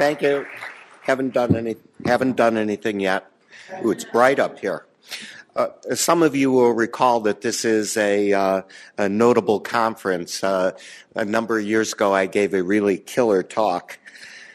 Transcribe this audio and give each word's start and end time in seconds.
Thank 0.00 0.22
you. 0.22 0.46
Haven't 1.02 1.34
done 1.34 1.54
any. 1.54 1.76
Haven't 2.06 2.34
done 2.34 2.56
anything 2.56 3.00
yet. 3.00 3.30
Ooh, 3.84 3.90
it's 3.90 4.06
bright 4.06 4.38
up 4.38 4.58
here. 4.58 4.86
Uh, 5.54 5.68
some 5.92 6.22
of 6.22 6.34
you 6.34 6.50
will 6.50 6.72
recall 6.72 7.20
that 7.20 7.42
this 7.42 7.66
is 7.66 7.98
a, 7.98 8.32
uh, 8.32 8.62
a 8.96 9.10
notable 9.10 9.60
conference. 9.60 10.42
Uh, 10.42 10.72
a 11.14 11.26
number 11.26 11.58
of 11.58 11.66
years 11.66 11.92
ago, 11.92 12.14
I 12.14 12.24
gave 12.24 12.54
a 12.54 12.62
really 12.62 12.96
killer 12.96 13.42
talk, 13.42 13.98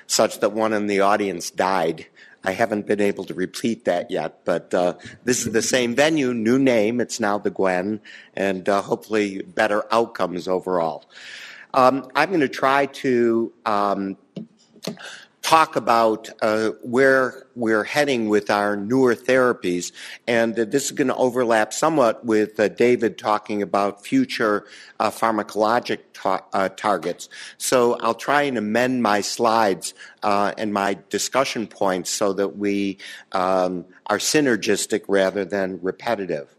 such 0.07 0.39
that 0.39 0.53
one 0.53 0.73
in 0.73 0.87
the 0.87 1.01
audience 1.01 1.51
died. 1.51 2.07
I 2.43 2.53
haven't 2.53 2.87
been 2.87 2.99
able 2.99 3.25
to 3.25 3.35
repeat 3.35 3.85
that 3.85 4.09
yet, 4.09 4.45
but 4.45 4.73
uh, 4.73 4.95
this 5.25 5.45
is 5.45 5.53
the 5.53 5.61
same 5.61 5.93
venue, 5.93 6.33
new 6.33 6.57
name. 6.57 6.99
It's 6.99 7.19
now 7.19 7.37
the 7.37 7.51
Gwen, 7.51 8.01
and 8.35 8.67
uh, 8.67 8.81
hopefully 8.81 9.43
better 9.43 9.83
outcomes 9.93 10.47
overall. 10.47 11.05
Um, 11.71 12.09
I'm 12.15 12.29
going 12.29 12.39
to 12.39 12.49
try 12.49 12.87
to 12.87 13.53
um, 13.67 14.17
talk 15.45 15.75
about 15.75 16.27
uh, 16.41 16.71
where 16.81 17.45
we're 17.53 17.83
heading 17.83 18.29
with 18.29 18.49
our 18.49 18.75
newer 18.75 19.13
therapies, 19.13 19.91
and 20.25 20.57
uh, 20.57 20.65
this 20.65 20.85
is 20.85 20.91
going 20.91 21.07
to 21.07 21.15
overlap 21.17 21.71
somewhat 21.71 22.25
with 22.25 22.59
uh, 22.59 22.67
David 22.67 23.19
talking 23.19 23.61
about 23.61 24.03
future 24.03 24.65
uh, 24.99 25.11
pharmacologic 25.11 25.99
ta- 26.13 26.43
uh, 26.51 26.69
targets. 26.69 27.29
So 27.59 27.95
I'll 27.99 28.15
try 28.15 28.41
and 28.41 28.57
amend 28.57 29.03
my 29.03 29.21
slides 29.21 29.93
uh, 30.23 30.53
and 30.57 30.73
my 30.73 30.97
discussion 31.11 31.67
points 31.67 32.09
so 32.09 32.33
that 32.33 32.57
we 32.57 32.97
um, 33.31 33.85
are 34.07 34.17
synergistic 34.17 35.03
rather 35.07 35.45
than 35.45 35.79
repetitive. 35.83 36.55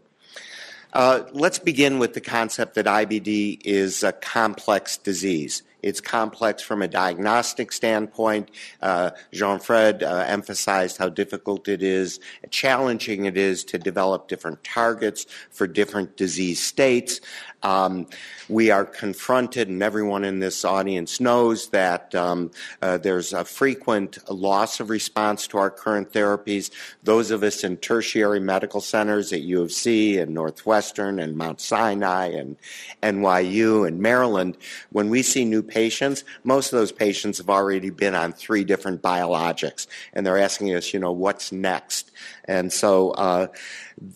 let's 1.33 1.59
begin 1.59 1.99
with 1.99 2.13
the 2.13 2.21
concept 2.21 2.75
that 2.75 2.85
IBD 2.85 3.59
is 3.65 4.01
a 4.01 4.13
complex 4.13 4.95
disease. 4.95 5.61
It's 5.87 6.01
complex 6.01 6.61
from 6.61 6.81
a 6.81 6.87
diagnostic 6.87 7.71
standpoint. 7.71 8.51
Uh, 8.81 9.11
Jean 9.31 9.59
Fred 9.59 10.03
uh, 10.03 10.25
emphasized 10.27 10.97
how 10.97 11.07
difficult 11.07 11.69
it 11.69 11.81
is, 11.81 12.19
challenging 12.49 13.25
it 13.25 13.37
is 13.37 13.63
to 13.65 13.77
develop 13.77 14.27
different 14.27 14.63
targets 14.65 15.25
for 15.49 15.65
different 15.65 16.17
disease 16.17 16.61
states. 16.61 17.21
Um, 17.63 18.07
we 18.49 18.69
are 18.71 18.85
confronted, 18.85 19.67
and 19.67 19.81
everyone 19.81 20.23
in 20.23 20.39
this 20.39 20.63
audience 20.63 21.19
knows 21.19 21.69
that 21.69 22.13
um, 22.13 22.51
uh, 22.81 22.97
there's 22.97 23.33
a 23.33 23.43
frequent 23.43 24.19
loss 24.29 24.79
of 24.79 24.89
response 24.89 25.47
to 25.47 25.57
our 25.57 25.71
current 25.71 26.11
therapies. 26.11 26.69
Those 27.03 27.31
of 27.31 27.43
us 27.43 27.63
in 27.63 27.77
tertiary 27.77 28.39
medical 28.39 28.79
centers 28.79 29.33
at 29.33 29.41
U 29.41 29.61
of 29.61 29.71
C 29.71 30.17
and 30.19 30.33
Northwestern 30.33 31.19
and 31.19 31.35
Mount 31.35 31.59
Sinai 31.59 32.27
and 32.27 32.57
NYU 33.01 33.87
and 33.87 33.99
Maryland, 33.99 34.57
when 34.91 35.09
we 35.09 35.23
see 35.23 35.43
new 35.43 35.63
patients, 35.63 36.23
most 36.43 36.71
of 36.71 36.79
those 36.79 36.91
patients 36.91 37.39
have 37.39 37.49
already 37.49 37.89
been 37.89 38.15
on 38.15 38.33
three 38.33 38.63
different 38.63 39.01
biologics, 39.01 39.87
and 40.13 40.25
they're 40.25 40.37
asking 40.37 40.75
us, 40.75 40.93
you 40.93 40.99
know, 40.99 41.11
what's 41.11 41.51
next? 41.51 42.11
And 42.47 42.71
so 42.71 43.11
uh, 43.11 43.47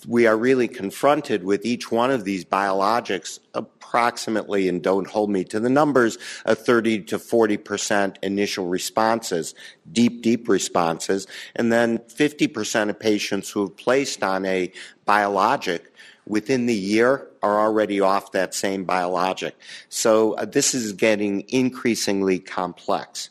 we 0.07 0.25
are 0.25 0.37
really 0.37 0.67
confronted 0.67 1.43
with 1.43 1.65
each 1.65 1.91
one 1.91 2.11
of 2.11 2.23
these 2.23 2.45
biologics 2.45 3.39
approximately, 3.53 4.69
and 4.69 4.81
don't 4.81 5.07
hold 5.07 5.29
me 5.29 5.43
to 5.45 5.59
the 5.59 5.69
numbers, 5.69 6.17
a 6.45 6.55
30 6.55 7.03
to 7.03 7.19
40 7.19 7.57
percent 7.57 8.19
initial 8.23 8.67
responses, 8.67 9.53
deep, 9.91 10.21
deep 10.21 10.47
responses, 10.47 11.27
and 11.55 11.73
then 11.73 11.99
50 12.07 12.47
percent 12.47 12.89
of 12.89 12.99
patients 12.99 13.49
who 13.49 13.61
have 13.63 13.75
placed 13.75 14.23
on 14.23 14.45
a 14.45 14.71
biologic 15.05 15.91
within 16.25 16.67
the 16.67 16.75
year 16.75 17.27
are 17.41 17.59
already 17.59 17.99
off 17.99 18.31
that 18.31 18.53
same 18.53 18.85
biologic. 18.85 19.55
So 19.89 20.33
uh, 20.33 20.45
this 20.45 20.73
is 20.73 20.93
getting 20.93 21.41
increasingly 21.49 22.39
complex. 22.39 23.30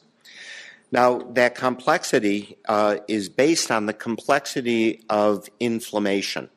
Now, 0.92 1.18
that 1.18 1.54
complexity 1.54 2.58
uh, 2.68 2.98
is 3.06 3.28
based 3.28 3.70
on 3.70 3.86
the 3.86 3.92
complexity 3.92 5.02
of 5.08 5.48
inflammation. 5.60 6.50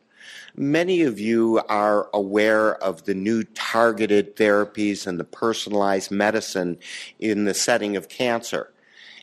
Many 0.56 1.02
of 1.02 1.20
you 1.20 1.62
are 1.70 2.10
aware 2.14 2.76
of 2.76 3.06
the 3.06 3.14
new 3.14 3.44
targeted 3.44 4.36
therapies 4.36 5.08
and 5.08 5.20
the 5.20 5.24
personalized 5.24 6.12
medicine 6.12 6.78
in 7.20 7.46
the 7.46 7.54
setting 7.54 7.96
of 7.96 8.10
cancer. 8.10 8.72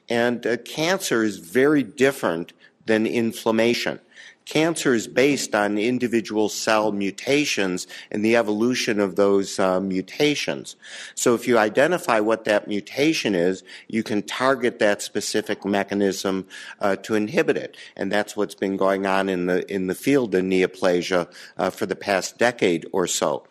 And 0.09 0.45
uh, 0.47 0.57
cancer 0.59 1.23
is 1.23 1.39
very 1.39 1.83
different 1.83 2.53
than 2.87 3.07
inflammation 3.07 4.01
cancer 4.45 4.95
is 4.95 5.07
based 5.07 5.55
on 5.55 5.79
individual 5.79 6.49
cell 6.49 6.93
mutations 6.93 7.87
and 8.11 8.25
the 8.25 8.37
evolution 8.37 8.99
of 8.99 9.17
those 9.17 9.59
uh, 9.59 9.81
mutations. 9.81 10.77
So 11.15 11.35
if 11.35 11.47
you 11.47 11.59
identify 11.59 12.21
what 12.21 12.45
that 12.45 12.67
mutation 12.67 13.35
is, 13.35 13.63
you 13.89 14.03
can 14.03 14.23
target 14.23 14.79
that 14.81 15.03
specific 15.03 15.65
mechanism 15.65 16.47
uh, 16.81 16.97
to 16.97 17.15
inhibit 17.15 17.57
it. 17.57 17.77
And 17.97 18.11
that's 18.11 18.37
what's 18.37 18.55
been 18.55 18.77
going 18.77 19.07
on 19.07 19.29
in 19.29 19.47
the, 19.47 19.73
in 19.73 19.87
the 19.87 19.95
field 19.95 20.35
of 20.35 20.43
neoplasia 20.45 21.33
uh, 21.57 21.71
for 21.71 21.87
the 21.87 21.97
past 21.97 22.39
decade 22.39 22.87
or 22.93 23.07
so. 23.07 23.45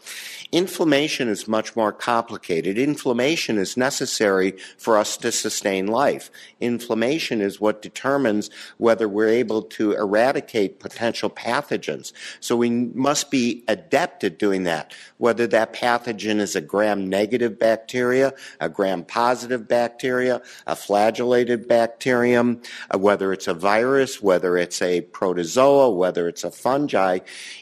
Inflammation 0.52 1.28
is 1.28 1.48
much 1.48 1.76
more 1.76 1.92
complicated. 1.92 2.78
Inflammation 2.78 3.60
is 3.60 3.78
necessary 3.78 4.56
for 4.78 4.98
us 4.98 5.16
to 5.18 5.32
sustain 5.32 5.86
life. 5.86 6.32
Inflammation 6.60 7.40
is 7.40 7.62
what 7.62 7.84
determines 7.84 8.50
whether 8.78 9.08
we're 9.08 9.30
able 9.30 9.62
to 9.62 9.92
eradicate 9.92 10.80
potential 10.80 11.30
pathogens. 11.30 12.14
So 12.40 12.56
we 12.56 12.70
must 12.70 13.30
be 13.30 13.64
adept 13.68 14.24
at 14.24 14.40
doing 14.40 14.64
that, 14.64 14.94
whether 15.18 15.46
that 15.48 15.74
pathogen 15.74 16.40
is 16.40 16.56
a 16.56 16.62
gram-negative 16.62 17.60
bacteria, 17.60 18.34
a 18.60 18.70
gram-positive 18.70 19.68
bacteria, 19.68 20.42
a 20.66 20.76
flagellated 20.76 21.68
bacterium, 21.68 22.62
uh, 22.92 22.98
whether 22.98 23.32
it's 23.34 23.48
a 23.48 23.54
virus, 23.54 24.20
whether 24.20 24.58
it's 24.58 24.82
a 24.82 25.02
protozoa, 25.02 25.92
whether 25.92 26.28
it's 26.28 26.44
a 26.44 26.52
fungi. 26.52 27.20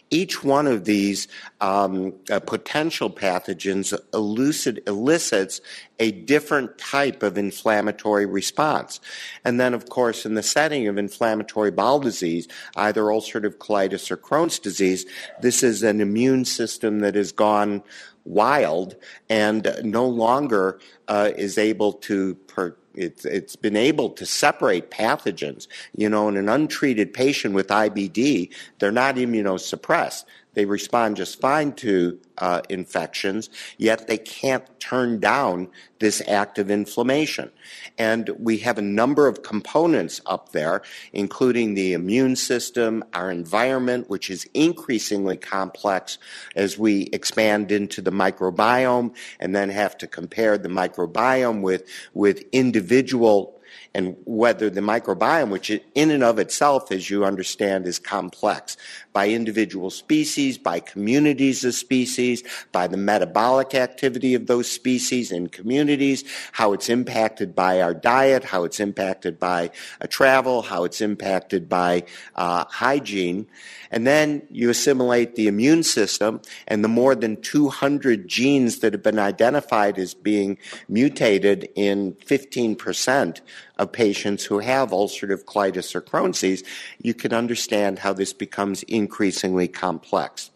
Each 0.10 0.44
one 0.44 0.68
of 0.68 0.86
these 0.86 1.28
um, 1.60 2.14
uh, 2.32 2.40
potential 2.40 3.10
pathogens 3.10 3.98
elucid, 4.14 4.88
elicits 4.88 5.60
a 6.00 6.12
different 6.12 6.78
type 6.78 7.24
of 7.24 7.38
inflammatory 7.38 8.26
response. 8.26 9.00
And 9.44 9.60
then, 9.60 9.74
of 9.74 9.90
course, 9.90 10.26
in 10.26 10.36
the 10.36 10.44
setting 10.44 10.88
of 10.88 10.98
inflammatory 10.98 11.72
bowel 11.72 12.00
disease, 12.00 12.48
either 12.76 13.04
ulcerative 13.04 13.58
colitis 13.58 14.10
or 14.12 14.18
Crohn's 14.18 14.60
disease, 14.60 15.06
this 15.42 15.64
is 15.64 15.84
an 15.84 16.00
immune 16.00 16.46
system 16.46 17.00
that 17.00 17.16
has 17.16 17.32
gone 17.32 17.84
wild 18.28 18.96
and 19.30 19.74
no 19.84 20.06
longer 20.06 20.80
uh, 21.08 21.32
is 21.38 21.58
able 21.58 21.94
to 21.94 22.36
per- 22.48 22.76
it's, 22.98 23.26
it's 23.26 23.56
been 23.56 23.76
able 23.76 24.10
to 24.12 24.26
separate 24.26 24.92
pathogens. 24.92 25.68
You 25.96 26.10
know, 26.10 26.28
in 26.28 26.38
an 26.38 26.50
untreated 26.50 27.14
patient 27.14 27.54
with 27.54 27.68
IBD, 27.68 28.52
they're 28.80 28.92
not 28.92 29.16
immunosuppressed. 29.16 30.26
They 30.58 30.66
respond 30.66 31.18
just 31.18 31.40
fine 31.40 31.74
to 31.74 32.18
uh, 32.40 32.62
infections, 32.68 33.52
yet 33.78 34.08
they 34.08 34.18
can't 34.18 34.64
turn 34.80 35.20
down 35.20 35.68
this 36.00 36.20
active 36.28 36.72
inflammation. 36.72 37.52
And 38.00 38.32
we 38.40 38.58
have 38.58 38.80
a 38.80 38.82
number 38.82 39.28
of 39.28 39.44
components 39.44 40.20
up 40.26 40.54
there, 40.54 40.82
including 41.14 41.76
the 41.76 41.94
immune 41.94 42.36
system, 42.36 43.04
our 43.14 43.30
environment, 43.30 44.10
which 44.10 44.32
is 44.32 44.50
increasingly 44.56 45.38
complex 45.38 46.18
as 46.56 46.76
we 46.76 47.04
expand 47.14 47.72
into 47.72 48.02
the 48.02 48.12
microbiome 48.12 49.16
and 49.40 49.56
then 49.56 49.70
have 49.70 49.96
to 50.00 50.08
compare 50.08 50.58
the 50.58 50.70
microbiome 50.70 51.62
with, 51.62 51.88
with 52.16 52.44
individual 52.52 53.57
and 53.94 54.16
whether 54.26 54.70
the 54.70 54.82
microbiome, 54.82 55.50
which 55.50 55.70
in 55.70 56.12
and 56.12 56.24
of 56.24 56.40
itself, 56.40 56.92
as 56.92 57.10
you 57.10 57.26
understand, 57.26 57.88
is 57.88 58.00
complex 58.00 58.78
by 59.14 59.30
individual 59.30 59.90
species, 59.90 60.58
by 60.58 60.80
communities 60.80 61.64
of 61.64 61.74
species, 61.74 62.44
by 62.72 62.88
the 62.88 62.98
metabolic 62.98 63.74
activity 63.74 64.36
of 64.36 64.48
those 64.48 64.70
species 64.70 65.32
and 65.32 65.52
communities, 65.52 66.24
how 66.52 66.74
it's 66.74 66.90
impacted 66.90 67.56
by 67.56 67.82
our 67.82 67.94
diet, 67.94 68.44
how 68.44 68.64
it's 68.64 68.80
impacted 68.80 69.40
by 69.40 69.72
uh, 70.02 70.08
travel, 70.08 70.62
how 70.62 70.84
it's 70.84 71.02
impacted 71.02 71.68
by 71.68 72.04
uh, 72.36 72.66
hygiene. 72.70 73.48
And 73.90 74.06
then 74.06 74.44
you 74.52 74.70
assimilate 74.70 75.36
the 75.36 75.48
immune 75.48 75.84
system 75.84 76.42
and 76.68 76.84
the 76.84 76.90
more 76.90 77.16
than 77.16 77.42
200 77.42 78.28
genes 78.28 78.80
that 78.80 78.94
have 78.94 79.04
been 79.04 79.20
identified 79.20 79.98
as 79.98 80.14
being 80.14 80.58
mutated 80.88 81.70
in 81.76 82.14
15% 82.14 83.42
of 83.78 83.92
patients 83.92 84.44
who 84.44 84.60
have 84.60 84.92
ulcerative 84.92 85.44
colitis 85.46 85.96
or 85.96 86.02
Crohn's 86.02 86.40
disease, 86.40 86.64
you 87.02 87.14
can 87.14 87.34
understand 87.34 88.00
how 88.00 88.14
this 88.14 88.34
becomes 88.34 88.84
increasingly 88.84 89.68
complex. 89.68 90.52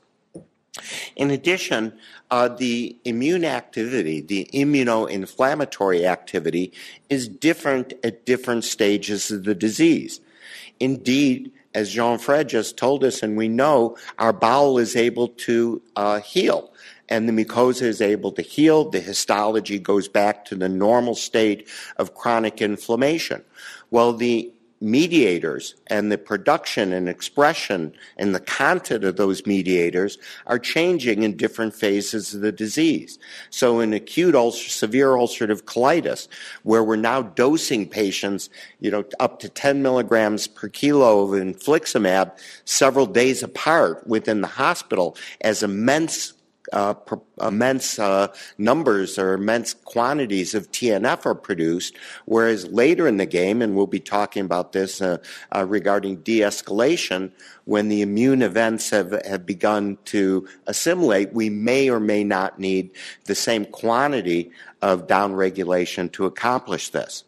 In 1.15 1.31
addition, 1.31 1.93
uh, 2.29 2.47
the 2.47 2.97
immune 3.03 3.43
activity, 3.43 4.21
the 4.21 4.49
immunoinflammatory 4.53 6.05
activity, 6.05 6.71
is 7.09 7.27
different 7.27 7.93
at 8.03 8.25
different 8.25 8.63
stages 8.63 9.29
of 9.31 9.43
the 9.43 9.53
disease. 9.53 10.21
Indeed, 10.79 11.51
as 11.73 11.91
Jean 11.91 12.17
Fred 12.17 12.49
just 12.49 12.77
told 12.77 13.03
us, 13.03 13.21
and 13.21 13.37
we 13.37 13.47
know 13.47 13.97
our 14.17 14.33
bowel 14.33 14.77
is 14.77 14.95
able 14.95 15.29
to 15.29 15.81
uh, 15.95 16.19
heal 16.21 16.71
and 17.11 17.27
the 17.27 17.45
mucosa 17.45 17.83
is 17.83 18.01
able 18.01 18.31
to 18.31 18.41
heal. 18.41 18.89
The 18.89 19.01
histology 19.01 19.77
goes 19.77 20.07
back 20.07 20.45
to 20.45 20.55
the 20.55 20.69
normal 20.69 21.13
state 21.13 21.67
of 21.97 22.15
chronic 22.15 22.61
inflammation. 22.61 23.43
Well, 23.91 24.13
the 24.13 24.51
mediators 24.83 25.75
and 25.87 26.11
the 26.11 26.17
production 26.17 26.91
and 26.91 27.07
expression 27.07 27.93
and 28.17 28.33
the 28.33 28.39
content 28.39 29.03
of 29.03 29.15
those 29.15 29.45
mediators 29.45 30.17
are 30.47 30.57
changing 30.57 31.21
in 31.21 31.37
different 31.37 31.75
phases 31.75 32.33
of 32.33 32.41
the 32.41 32.51
disease. 32.51 33.19
So 33.51 33.79
in 33.79 33.93
acute 33.93 34.33
ulcer, 34.33 34.69
severe 34.69 35.09
ulcerative 35.09 35.63
colitis, 35.63 36.27
where 36.63 36.83
we're 36.83 36.95
now 36.95 37.21
dosing 37.21 37.87
patients, 37.87 38.49
you 38.79 38.89
know, 38.89 39.03
up 39.19 39.39
to 39.41 39.49
10 39.49 39.83
milligrams 39.83 40.47
per 40.47 40.67
kilo 40.69 41.21
of 41.21 41.29
infliximab 41.31 42.31
several 42.65 43.05
days 43.05 43.43
apart 43.43 44.07
within 44.07 44.41
the 44.41 44.47
hospital 44.47 45.15
as 45.41 45.61
immense 45.61 46.33
uh, 46.71 46.93
immense 47.41 47.99
uh, 47.99 48.27
numbers 48.57 49.17
or 49.17 49.33
immense 49.33 49.73
quantities 49.73 50.53
of 50.53 50.71
TNF 50.71 51.25
are 51.25 51.35
produced, 51.35 51.97
whereas 52.25 52.67
later 52.67 53.07
in 53.07 53.17
the 53.17 53.25
game, 53.25 53.61
and 53.61 53.75
we'll 53.75 53.87
be 53.87 53.99
talking 53.99 54.45
about 54.45 54.71
this 54.71 55.01
uh, 55.01 55.17
uh, 55.55 55.65
regarding 55.65 56.17
de-escalation, 56.17 57.31
when 57.65 57.89
the 57.89 58.01
immune 58.01 58.41
events 58.41 58.89
have, 58.89 59.11
have 59.25 59.45
begun 59.45 59.97
to 60.05 60.47
assimilate, 60.67 61.33
we 61.33 61.49
may 61.49 61.89
or 61.89 61.99
may 61.99 62.23
not 62.23 62.59
need 62.59 62.91
the 63.25 63.35
same 63.35 63.65
quantity 63.65 64.51
of 64.81 65.07
downregulation 65.07 66.11
to 66.11 66.25
accomplish 66.25 66.89
this. 66.89 67.23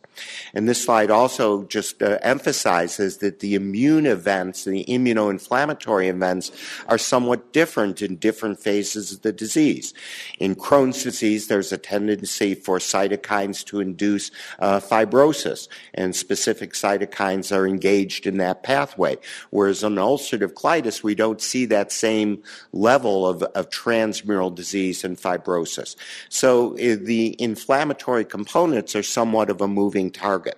And 0.54 0.68
this 0.68 0.84
slide 0.84 1.12
also 1.12 1.64
just 1.64 2.02
uh, 2.02 2.20
emphasizes 2.22 3.18
that 3.18 3.40
the 3.40 3.56
immune 3.56 4.06
events, 4.06 4.64
the 4.64 4.86
immunoinflammatory 4.86 6.08
events, 6.10 6.52
are 6.88 6.98
somewhat 6.98 7.54
different 7.54 8.02
in 8.02 8.18
different 8.18 8.60
phases 8.60 9.12
of 9.12 9.22
the 9.22 9.32
disease. 9.32 9.94
In 10.40 10.56
Crohn's 10.56 11.04
disease, 11.04 11.48
there's 11.48 11.72
a 11.72 11.78
tendency 11.78 12.56
for 12.56 12.80
cytokines 12.80 13.64
to 13.66 13.80
induce 13.80 14.32
uh, 14.60 14.80
fibrosis, 14.80 15.68
and 15.94 16.16
specific 16.16 16.74
cytokines 16.74 17.56
are 17.56 17.68
engaged 17.68 18.28
in 18.28 18.38
that 18.38 18.64
pathway. 18.64 19.18
Whereas 19.50 19.84
in 19.84 19.96
ulcerative 19.96 20.54
colitis, 20.54 21.04
we 21.04 21.16
don't 21.16 21.42
see 21.42 21.66
that 21.66 21.92
same 21.92 22.44
level 22.72 23.28
of, 23.28 23.44
of 23.44 23.70
transmural 23.70 24.54
disease 24.54 25.04
and 25.04 25.18
fibrosis. 25.18 25.96
So 26.30 26.74
uh, 26.74 26.98
the 27.00 27.36
inflammatory 27.42 28.26
components 28.26 28.96
are 28.96 29.04
somewhat 29.04 29.50
of 29.50 29.62
a 29.62 29.68
moving 29.68 30.03
moving 30.04 30.12
target. 30.12 30.58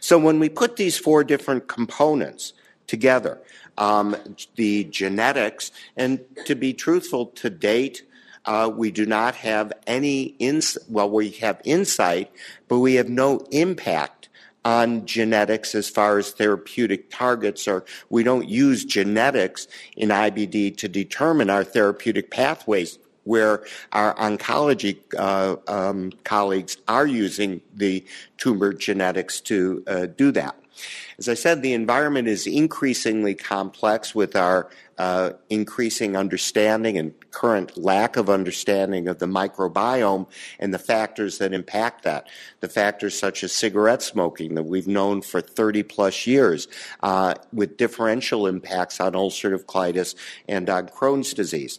So 0.00 0.18
when 0.18 0.38
we 0.38 0.48
put 0.48 0.76
these 0.76 0.98
four 0.98 1.24
different 1.24 1.68
components 1.68 2.52
together, 2.86 3.40
um, 3.78 4.16
the 4.56 4.84
genetics, 4.84 5.70
and 5.96 6.20
to 6.46 6.54
be 6.54 6.72
truthful, 6.72 7.26
to 7.26 7.50
date, 7.50 8.02
uh, 8.44 8.70
we 8.72 8.90
do 8.90 9.06
not 9.06 9.34
have 9.34 9.72
any 9.86 10.36
ins- 10.38 10.78
well, 10.88 11.10
we 11.10 11.30
have 11.42 11.60
insight, 11.64 12.30
but 12.68 12.78
we 12.78 12.94
have 12.94 13.08
no 13.08 13.38
impact 13.50 14.28
on 14.64 15.06
genetics 15.06 15.74
as 15.74 15.88
far 15.88 16.18
as 16.18 16.32
therapeutic 16.32 17.08
targets, 17.10 17.68
or 17.68 17.84
we 18.10 18.22
don't 18.22 18.48
use 18.48 18.84
genetics 18.84 19.68
in 19.96 20.10
IBD 20.10 20.76
to 20.76 20.88
determine 20.88 21.50
our 21.50 21.64
therapeutic 21.64 22.30
pathways 22.30 22.98
where 23.26 23.64
our 23.92 24.14
oncology 24.14 24.98
uh, 25.18 25.56
um, 25.68 26.12
colleagues 26.24 26.78
are 26.88 27.06
using 27.06 27.60
the 27.74 28.04
tumor 28.38 28.72
genetics 28.72 29.40
to 29.42 29.84
uh, 29.86 30.06
do 30.06 30.30
that. 30.32 30.56
As 31.18 31.28
I 31.28 31.34
said, 31.34 31.62
the 31.62 31.72
environment 31.72 32.28
is 32.28 32.46
increasingly 32.46 33.34
complex 33.34 34.14
with 34.14 34.36
our 34.36 34.68
uh, 34.98 35.32
increasing 35.48 36.16
understanding 36.16 36.98
and 36.98 37.14
current 37.30 37.76
lack 37.76 38.16
of 38.16 38.30
understanding 38.30 39.08
of 39.08 39.18
the 39.18 39.26
microbiome 39.26 40.26
and 40.58 40.72
the 40.72 40.78
factors 40.78 41.38
that 41.38 41.52
impact 41.52 42.04
that. 42.04 42.28
The 42.60 42.68
factors 42.68 43.18
such 43.18 43.42
as 43.44 43.52
cigarette 43.52 44.02
smoking 44.02 44.54
that 44.54 44.64
we've 44.64 44.86
known 44.86 45.22
for 45.22 45.40
30 45.40 45.82
plus 45.84 46.26
years 46.26 46.68
uh, 47.02 47.34
with 47.52 47.76
differential 47.76 48.46
impacts 48.46 49.00
on 49.00 49.12
ulcerative 49.12 49.64
colitis 49.64 50.14
and 50.48 50.68
on 50.68 50.88
Crohn's 50.88 51.34
disease. 51.34 51.78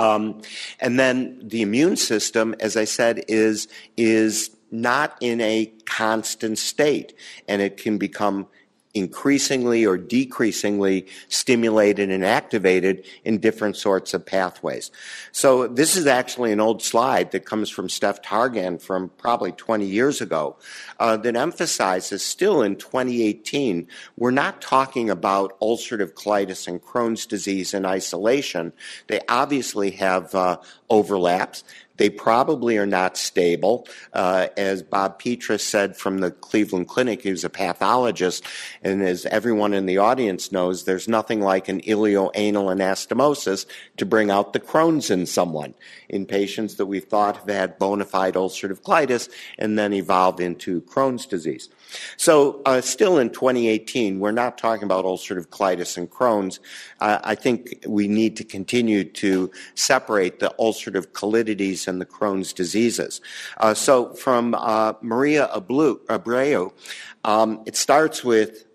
Um, 0.00 0.40
and 0.80 0.98
then 0.98 1.38
the 1.42 1.60
immune 1.60 1.96
system, 1.96 2.54
as 2.58 2.74
I 2.74 2.84
said, 2.84 3.22
is 3.28 3.68
is 3.98 4.50
not 4.70 5.16
in 5.20 5.42
a 5.42 5.66
constant 5.84 6.58
state, 6.58 7.12
and 7.46 7.60
it 7.60 7.76
can 7.76 7.98
become 7.98 8.46
increasingly 8.94 9.86
or 9.86 9.96
decreasingly 9.96 11.06
stimulated 11.28 12.10
and 12.10 12.24
activated 12.24 13.04
in 13.24 13.38
different 13.38 13.76
sorts 13.76 14.14
of 14.14 14.26
pathways. 14.26 14.90
So 15.32 15.68
this 15.68 15.96
is 15.96 16.06
actually 16.06 16.52
an 16.52 16.60
old 16.60 16.82
slide 16.82 17.30
that 17.30 17.44
comes 17.44 17.70
from 17.70 17.88
Steph 17.88 18.20
Targan 18.22 18.82
from 18.82 19.10
probably 19.16 19.52
20 19.52 19.86
years 19.86 20.20
ago 20.20 20.56
uh, 20.98 21.16
that 21.18 21.36
emphasizes 21.36 22.24
still 22.24 22.62
in 22.62 22.76
2018, 22.76 23.86
we're 24.16 24.30
not 24.30 24.60
talking 24.60 25.08
about 25.08 25.58
ulcerative 25.60 26.12
colitis 26.14 26.66
and 26.66 26.82
Crohn's 26.82 27.26
disease 27.26 27.72
in 27.74 27.86
isolation. 27.86 28.72
They 29.06 29.20
obviously 29.28 29.92
have 29.92 30.34
uh, 30.34 30.58
overlaps. 30.88 31.62
They 32.00 32.08
probably 32.08 32.78
are 32.78 32.86
not 32.86 33.18
stable. 33.18 33.86
Uh, 34.14 34.46
as 34.56 34.82
Bob 34.82 35.20
Petras 35.20 35.60
said 35.60 35.98
from 35.98 36.20
the 36.20 36.30
Cleveland 36.30 36.88
Clinic, 36.88 37.20
he 37.20 37.30
was 37.30 37.44
a 37.44 37.50
pathologist, 37.50 38.42
and 38.82 39.02
as 39.02 39.26
everyone 39.26 39.74
in 39.74 39.84
the 39.84 39.98
audience 39.98 40.50
knows, 40.50 40.84
there's 40.84 41.08
nothing 41.08 41.42
like 41.42 41.68
an 41.68 41.82
ileoanal 41.82 42.74
anastomosis 42.74 43.66
to 43.98 44.06
bring 44.06 44.30
out 44.30 44.54
the 44.54 44.60
Crohn's 44.60 45.10
in 45.10 45.26
someone. 45.26 45.74
In 46.08 46.24
patients 46.24 46.76
that 46.76 46.86
we 46.86 47.00
thought 47.00 47.36
have 47.36 47.50
had 47.50 47.78
bona 47.78 48.06
fide 48.06 48.32
ulcerative 48.32 48.80
colitis 48.80 49.28
and 49.58 49.78
then 49.78 49.92
evolved 49.92 50.40
into 50.40 50.80
Crohn's 50.80 51.26
disease. 51.26 51.68
So, 52.16 52.62
uh, 52.66 52.80
still 52.80 53.18
in 53.18 53.30
2018, 53.30 54.20
we're 54.20 54.30
not 54.30 54.58
talking 54.58 54.84
about 54.84 55.04
ulcerative 55.04 55.48
colitis 55.48 55.96
and 55.96 56.10
Crohn's. 56.10 56.60
Uh, 57.00 57.18
I 57.22 57.34
think 57.34 57.84
we 57.86 58.08
need 58.08 58.36
to 58.36 58.44
continue 58.44 59.04
to 59.04 59.50
separate 59.74 60.40
the 60.40 60.54
ulcerative 60.58 61.08
colitis 61.08 61.88
and 61.88 62.00
the 62.00 62.06
Crohn's 62.06 62.52
diseases. 62.52 63.20
Uh, 63.58 63.74
so, 63.74 64.14
from 64.14 64.54
uh, 64.54 64.94
Maria 65.00 65.48
Abreu, 65.54 66.72
um, 67.24 67.62
it 67.66 67.76
starts 67.76 68.24
with 68.24 68.66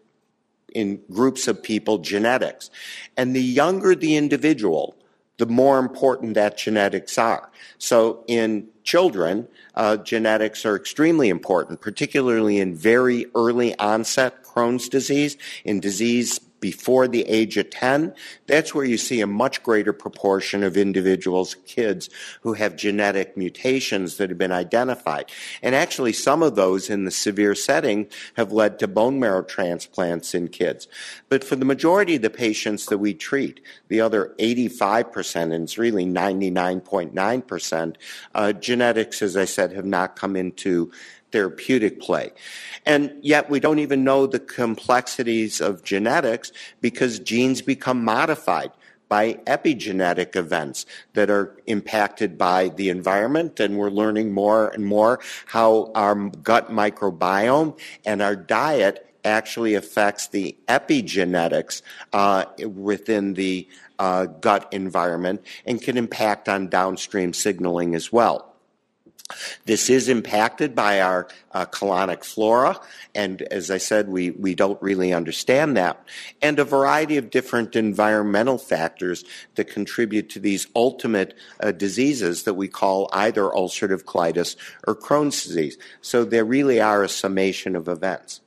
in 0.75 1.01
groups 1.09 1.47
of 1.47 1.63
people 1.63 1.97
genetics. 1.97 2.69
And 3.15 3.35
the 3.35 3.41
younger 3.41 3.95
the 3.95 4.17
individual, 4.17 4.95
the 5.37 5.45
more 5.45 5.79
important 5.79 6.33
that 6.35 6.57
genetics 6.57 7.17
are. 7.17 7.51
So 7.77 8.23
in 8.27 8.67
children, 8.83 9.47
uh, 9.75 9.97
genetics 9.97 10.65
are 10.65 10.75
extremely 10.75 11.29
important, 11.29 11.81
particularly 11.81 12.59
in 12.59 12.75
very 12.75 13.25
early 13.35 13.77
onset 13.79 14.43
Crohn's 14.43 14.87
disease, 14.87 15.37
in 15.65 15.79
disease 15.79 16.39
before 16.65 17.07
the 17.07 17.21
age 17.27 17.57
of 17.57 17.69
10, 17.69 18.11
that's 18.47 18.73
where 18.73 18.85
you 18.85 18.97
see 18.97 19.21
a 19.21 19.27
much 19.27 19.61
greater 19.61 19.93
proportion 19.93 20.63
of 20.63 20.77
individuals, 20.77 21.57
kids, 21.67 22.09
who 22.41 22.53
have 22.53 22.75
genetic 22.75 23.37
mutations 23.37 24.17
that 24.17 24.31
have 24.31 24.39
been 24.39 24.51
identified. 24.51 25.29
And 25.61 25.75
actually, 25.75 26.11
some 26.11 26.41
of 26.41 26.55
those 26.55 26.89
in 26.89 27.05
the 27.05 27.11
severe 27.11 27.53
setting 27.53 28.07
have 28.35 28.51
led 28.51 28.79
to 28.79 28.87
bone 28.87 29.19
marrow 29.19 29.43
transplants 29.43 30.33
in 30.33 30.47
kids. 30.47 30.87
But 31.29 31.43
for 31.43 31.55
the 31.55 31.65
majority 31.65 32.15
of 32.15 32.23
the 32.23 32.31
patients 32.31 32.87
that 32.87 32.97
we 32.97 33.13
treat, 33.13 33.61
the 33.87 34.01
other 34.01 34.33
85%, 34.39 35.53
and 35.53 35.65
it's 35.65 35.77
really 35.77 36.07
99.9%, 36.07 37.95
uh, 38.33 38.53
genetics, 38.53 39.21
as 39.21 39.37
I 39.37 39.45
said, 39.45 39.71
have 39.73 39.85
not 39.85 40.15
come 40.15 40.35
into 40.35 40.91
therapeutic 41.35 41.99
play. 41.99 42.31
And 42.85 43.11
yet 43.21 43.49
we 43.49 43.59
don't 43.59 43.79
even 43.79 44.05
know 44.05 44.25
the 44.25 44.39
complexities 44.39 45.59
of 45.59 45.83
genetics 45.83 46.53
because 46.79 47.19
genes 47.19 47.61
become 47.61 48.05
modified 48.05 48.71
by 49.09 49.33
epigenetic 49.45 50.37
events 50.37 50.85
that 51.11 51.29
are 51.29 51.57
impacted 51.65 52.37
by 52.37 52.69
the 52.69 52.87
environment. 52.87 53.59
And 53.59 53.77
we're 53.77 53.89
learning 53.89 54.31
more 54.31 54.69
and 54.69 54.85
more 54.85 55.19
how 55.47 55.91
our 55.93 56.15
gut 56.29 56.71
microbiome 56.71 57.77
and 58.05 58.21
our 58.21 58.37
diet 58.37 59.13
actually 59.25 59.73
affects 59.73 60.29
the 60.29 60.55
epigenetics 60.69 61.81
uh, 62.13 62.45
within 62.65 63.33
the 63.33 63.67
uh, 63.99 64.27
gut 64.27 64.69
environment 64.71 65.43
and 65.65 65.81
can 65.81 65.97
impact 65.97 66.47
on 66.47 66.69
downstream 66.69 67.33
signaling 67.33 67.93
as 67.93 68.09
well. 68.09 68.54
This 69.65 69.89
is 69.89 70.07
impacted 70.07 70.75
by 70.75 71.01
our 71.01 71.27
uh, 71.51 71.65
colonic 71.65 72.23
flora, 72.23 72.79
and 73.15 73.41
as 73.41 73.71
I 73.71 73.79
said, 73.79 74.07
we, 74.07 74.29
we 74.29 74.53
don't 74.53 74.79
really 74.83 75.13
understand 75.13 75.75
that, 75.77 75.99
and 76.43 76.59
a 76.59 76.63
variety 76.63 77.17
of 77.17 77.31
different 77.31 77.75
environmental 77.75 78.59
factors 78.59 79.25
that 79.55 79.65
contribute 79.65 80.29
to 80.29 80.39
these 80.39 80.67
ultimate 80.75 81.33
uh, 81.59 81.71
diseases 81.71 82.43
that 82.43 82.53
we 82.53 82.67
call 82.67 83.09
either 83.13 83.43
ulcerative 83.45 84.03
colitis 84.03 84.55
or 84.85 84.95
Crohn's 84.95 85.43
disease. 85.43 85.79
So 86.01 86.23
there 86.23 86.45
really 86.45 86.79
are 86.79 87.03
a 87.03 87.09
summation 87.09 87.75
of 87.75 87.87
events. 87.87 88.41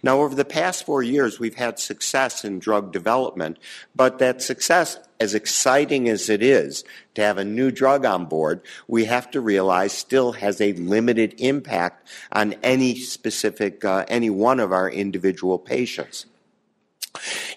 Now, 0.00 0.20
over 0.20 0.34
the 0.34 0.44
past 0.44 0.86
four 0.86 1.02
years, 1.02 1.40
we've 1.40 1.56
had 1.56 1.80
success 1.80 2.44
in 2.44 2.60
drug 2.60 2.92
development, 2.92 3.58
but 3.96 4.18
that 4.18 4.42
success 4.42 4.98
as 5.20 5.34
exciting 5.34 6.08
as 6.08 6.30
it 6.30 6.42
is 6.42 6.82
to 7.14 7.22
have 7.22 7.36
a 7.38 7.44
new 7.44 7.70
drug 7.70 8.04
on 8.06 8.24
board, 8.24 8.62
we 8.88 9.04
have 9.04 9.30
to 9.30 9.40
realize 9.40 9.92
still 9.92 10.32
has 10.32 10.60
a 10.60 10.72
limited 10.72 11.34
impact 11.38 12.08
on 12.32 12.54
any 12.62 12.96
specific, 12.96 13.84
uh, 13.84 14.04
any 14.08 14.30
one 14.30 14.58
of 14.58 14.72
our 14.72 14.90
individual 14.90 15.58
patients. 15.58 16.24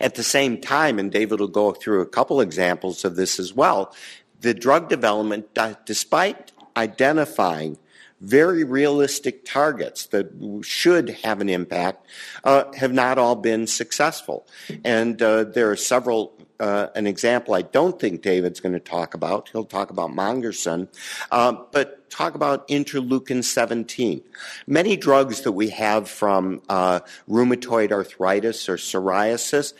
At 0.02 0.16
the 0.16 0.24
same 0.24 0.60
time, 0.60 1.00
and 1.00 1.12
David 1.12 1.40
will 1.40 1.48
go 1.48 1.72
through 1.72 2.02
a 2.02 2.06
couple 2.06 2.42
examples 2.42 3.06
of 3.06 3.16
this 3.16 3.40
as 3.40 3.54
well, 3.54 3.96
the 4.42 4.54
drug 4.54 4.90
development, 4.90 5.58
despite 5.86 6.52
identifying 6.76 7.78
very 8.20 8.64
realistic 8.64 9.46
targets 9.46 10.08
that 10.08 10.32
should 10.64 11.10
have 11.10 11.42
an 11.42 11.50
impact 11.50 12.08
uh, 12.44 12.72
have 12.74 12.94
not 12.94 13.18
all 13.18 13.36
been 13.36 13.68
successful. 13.68 14.48
And 14.84 15.22
uh, 15.22 15.46
there 15.46 15.72
are 15.72 15.76
several. 15.76 16.34
Uh, 16.64 16.88
an 16.96 17.06
example 17.08 17.54
I 17.54 17.62
don't 17.62 18.00
think 18.00 18.22
David's 18.22 18.62
going 18.62 18.72
to 18.72 18.80
talk 18.80 19.16
about. 19.16 19.50
He'll 19.52 19.66
talk 19.66 19.90
about 19.90 20.12
Mongersen, 20.12 20.88
uh, 21.30 21.58
but 21.74 22.10
talk 22.10 22.36
about 22.36 22.66
interleukin 22.70 23.44
17. 23.44 24.22
Many 24.66 24.96
drugs 24.96 25.42
that 25.42 25.52
we 25.52 25.72
have 25.72 26.08
from 26.08 26.62
uh, 26.70 27.02
rheumatoid 27.30 27.92
arthritis 27.92 28.70
or 28.70 28.78
psoriasis 28.78 29.74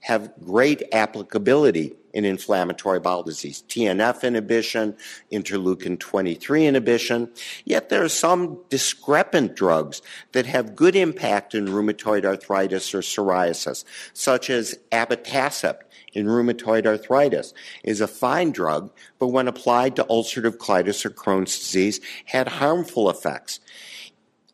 have 0.00 0.32
great 0.44 0.82
applicability 0.92 1.92
in 2.14 2.24
inflammatory 2.24 3.00
bowel 3.00 3.24
disease. 3.24 3.62
TNF 3.68 4.22
inhibition, 4.22 4.96
interleukin 5.30 5.98
23 5.98 6.66
inhibition. 6.66 7.30
Yet 7.64 7.90
there 7.90 8.02
are 8.02 8.08
some 8.08 8.58
discrepant 8.70 9.54
drugs 9.54 10.00
that 10.32 10.46
have 10.46 10.76
good 10.76 10.96
impact 10.96 11.54
in 11.54 11.66
rheumatoid 11.66 12.24
arthritis 12.24 12.94
or 12.94 13.00
psoriasis, 13.00 13.84
such 14.14 14.48
as 14.48 14.78
abatacept 14.92 15.80
in 16.14 16.26
rheumatoid 16.26 16.86
arthritis 16.86 17.52
is 17.82 18.00
a 18.00 18.06
fine 18.06 18.52
drug, 18.52 18.90
but 19.18 19.28
when 19.28 19.48
applied 19.48 19.96
to 19.96 20.04
ulcerative 20.04 20.56
colitis 20.58 21.04
or 21.04 21.10
Crohn's 21.10 21.58
disease 21.58 22.00
had 22.26 22.46
harmful 22.46 23.10
effects. 23.10 23.58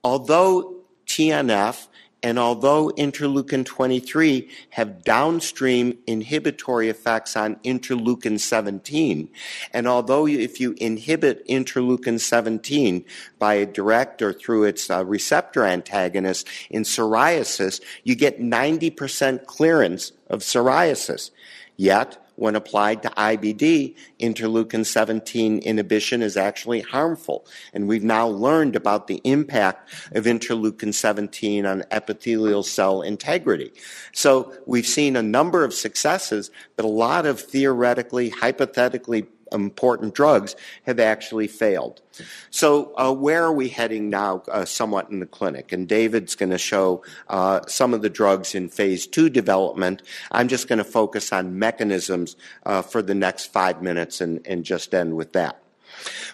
Although 0.02 0.76
TNF 1.06 1.88
and 2.22 2.38
although 2.38 2.90
interleukin 2.90 3.64
23 3.64 4.48
have 4.70 5.04
downstream 5.04 5.96
inhibitory 6.06 6.88
effects 6.88 7.36
on 7.36 7.56
interleukin 7.56 8.38
17, 8.38 9.28
and 9.72 9.88
although 9.88 10.26
if 10.26 10.60
you 10.60 10.74
inhibit 10.78 11.46
interleukin 11.48 12.20
17 12.20 13.04
by 13.38 13.54
a 13.54 13.66
direct 13.66 14.20
or 14.20 14.32
through 14.32 14.64
its 14.64 14.90
uh, 14.90 15.04
receptor 15.04 15.64
antagonist 15.64 16.46
in 16.68 16.82
psoriasis, 16.82 17.80
you 18.04 18.14
get 18.14 18.40
90% 18.40 19.46
clearance 19.46 20.12
of 20.28 20.40
psoriasis. 20.40 21.30
Yet, 21.76 22.18
when 22.40 22.56
applied 22.56 23.02
to 23.02 23.10
IBD, 23.10 23.94
interleukin 24.18 24.86
17 24.86 25.58
inhibition 25.58 26.22
is 26.22 26.36
actually 26.38 26.80
harmful. 26.80 27.44
And 27.74 27.86
we've 27.86 28.02
now 28.02 28.26
learned 28.26 28.76
about 28.76 29.06
the 29.08 29.20
impact 29.24 29.92
of 30.12 30.24
interleukin 30.24 30.94
17 30.94 31.66
on 31.66 31.84
epithelial 31.90 32.62
cell 32.62 33.02
integrity. 33.02 33.72
So 34.12 34.54
we've 34.64 34.86
seen 34.86 35.16
a 35.16 35.22
number 35.22 35.64
of 35.64 35.74
successes, 35.74 36.50
but 36.76 36.86
a 36.86 36.88
lot 36.88 37.26
of 37.26 37.38
theoretically, 37.40 38.30
hypothetically 38.30 39.26
important 39.52 40.14
drugs 40.14 40.56
have 40.84 41.00
actually 41.00 41.46
failed. 41.46 42.02
So, 42.50 42.92
uh, 42.96 43.12
where 43.12 43.44
are 43.44 43.52
we 43.52 43.68
heading 43.68 44.10
now, 44.10 44.42
uh, 44.50 44.64
somewhat 44.64 45.10
in 45.10 45.20
the 45.20 45.26
clinic? 45.26 45.72
And 45.72 45.88
David's 45.88 46.34
going 46.34 46.50
to 46.50 46.58
show 46.58 47.02
uh, 47.28 47.60
some 47.66 47.94
of 47.94 48.02
the 48.02 48.10
drugs 48.10 48.54
in 48.54 48.68
phase 48.68 49.06
two 49.06 49.30
development. 49.30 50.02
I'm 50.30 50.48
just 50.48 50.68
going 50.68 50.78
to 50.78 50.84
focus 50.84 51.32
on 51.32 51.58
mechanisms 51.58 52.36
uh, 52.66 52.82
for 52.82 53.02
the 53.02 53.14
next 53.14 53.46
five 53.46 53.82
minutes 53.82 54.20
and, 54.20 54.46
and 54.46 54.64
just 54.64 54.94
end 54.94 55.16
with 55.16 55.32
that. 55.32 55.62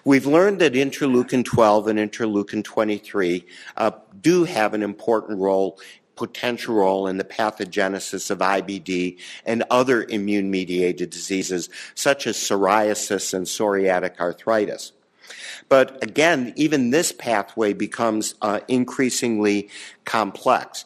We've 0.04 0.26
learned 0.26 0.60
that 0.60 0.74
interleukin 0.74 1.44
12 1.44 1.88
and 1.88 1.98
interleukin 1.98 2.62
23 2.62 3.44
uh, 3.76 3.90
do 4.20 4.44
have 4.44 4.74
an 4.74 4.82
important 4.82 5.40
role 5.40 5.80
potential 6.16 6.74
role 6.74 7.06
in 7.06 7.18
the 7.18 7.24
pathogenesis 7.24 8.30
of 8.30 8.38
IBD 8.38 9.18
and 9.44 9.62
other 9.70 10.04
immune 10.04 10.50
mediated 10.50 11.10
diseases 11.10 11.68
such 11.94 12.26
as 12.26 12.36
psoriasis 12.36 13.32
and 13.34 13.46
psoriatic 13.46 14.18
arthritis. 14.18 14.92
But 15.68 16.02
again, 16.02 16.52
even 16.56 16.90
this 16.90 17.12
pathway 17.12 17.72
becomes 17.72 18.34
uh, 18.42 18.60
increasingly 18.68 19.68
complex 20.04 20.84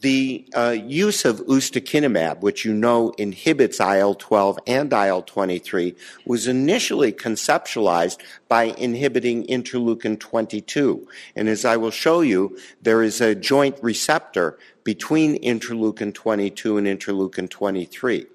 the 0.00 0.46
uh, 0.56 0.70
use 0.70 1.24
of 1.24 1.40
ustekinumab, 1.40 2.40
which 2.40 2.64
you 2.64 2.72
know 2.72 3.12
inhibits 3.18 3.80
IL-12 3.80 4.58
and 4.66 4.92
IL-23, 4.92 5.94
was 6.24 6.46
initially 6.46 7.12
conceptualized 7.12 8.18
by 8.48 8.64
inhibiting 8.64 9.46
interleukin-22. 9.46 11.06
And 11.36 11.48
as 11.48 11.64
I 11.64 11.76
will 11.76 11.90
show 11.90 12.22
you, 12.22 12.56
there 12.80 13.02
is 13.02 13.20
a 13.20 13.34
joint 13.34 13.76
receptor 13.82 14.58
between 14.84 15.40
interleukin-22 15.42 16.78
and 16.78 16.86
interleukin-23. 16.86 18.26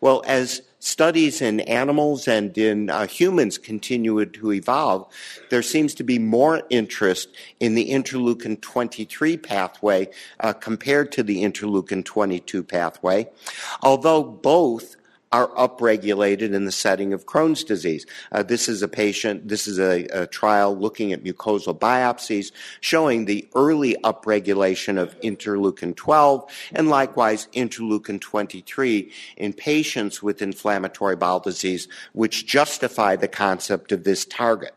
Well, 0.00 0.22
as 0.26 0.62
studies 0.82 1.40
in 1.40 1.60
animals 1.60 2.26
and 2.26 2.58
in 2.58 2.90
uh, 2.90 3.06
humans 3.06 3.56
continue 3.56 4.24
to 4.26 4.52
evolve, 4.52 5.06
there 5.48 5.62
seems 5.62 5.94
to 5.94 6.02
be 6.02 6.18
more 6.18 6.62
interest 6.70 7.28
in 7.60 7.76
the 7.76 7.90
interleukin 7.90 8.60
23 8.60 9.36
pathway 9.36 10.08
uh, 10.40 10.52
compared 10.52 11.12
to 11.12 11.22
the 11.22 11.44
interleukin 11.44 12.04
22 12.04 12.64
pathway, 12.64 13.28
although 13.82 14.24
both 14.24 14.96
are 15.32 15.48
upregulated 15.48 16.52
in 16.52 16.66
the 16.66 16.72
setting 16.72 17.12
of 17.12 17.26
Crohn's 17.26 17.64
disease. 17.64 18.06
Uh, 18.30 18.42
this 18.42 18.68
is 18.68 18.82
a 18.82 18.88
patient, 18.88 19.48
this 19.48 19.66
is 19.66 19.78
a, 19.78 20.04
a, 20.08 20.26
trial 20.26 20.76
looking 20.76 21.12
at 21.12 21.24
mucosal 21.24 21.76
biopsies 21.76 22.52
showing 22.80 23.24
the 23.24 23.48
early 23.54 23.96
upregulation 24.04 25.00
of 25.00 25.18
interleukin 25.20 25.96
12 25.96 26.50
and 26.72 26.88
likewise 26.88 27.48
interleukin 27.54 28.20
23 28.20 29.10
in 29.38 29.52
patients 29.52 30.22
with 30.22 30.42
inflammatory 30.42 31.16
bowel 31.16 31.40
disease, 31.40 31.88
which 32.12 32.46
justify 32.46 33.16
the 33.16 33.28
concept 33.28 33.90
of 33.90 34.04
this 34.04 34.26
target. 34.26 34.74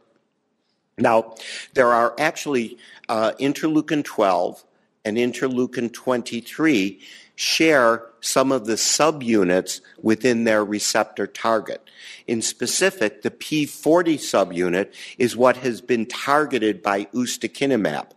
Now, 0.98 1.36
there 1.74 1.92
are 1.92 2.16
actually 2.18 2.78
uh, 3.10 3.34
interleukin 3.40 4.04
12 4.06 4.64
and 5.04 5.18
interleukin 5.18 5.92
23 5.92 7.00
share 7.36 8.06
some 8.26 8.52
of 8.52 8.66
the 8.66 8.74
subunits 8.74 9.82
within 10.02 10.46
their 10.46 10.66
receptor 10.66 11.28
target. 11.28 11.88
In 12.26 12.42
specific, 12.42 13.22
the 13.22 13.30
P40 13.30 14.16
subunit 14.16 14.94
is 15.18 15.38
what 15.38 15.58
has 15.58 15.80
been 15.80 16.08
targeted 16.08 16.82
by 16.82 17.06
ustekinumab. 17.06 18.08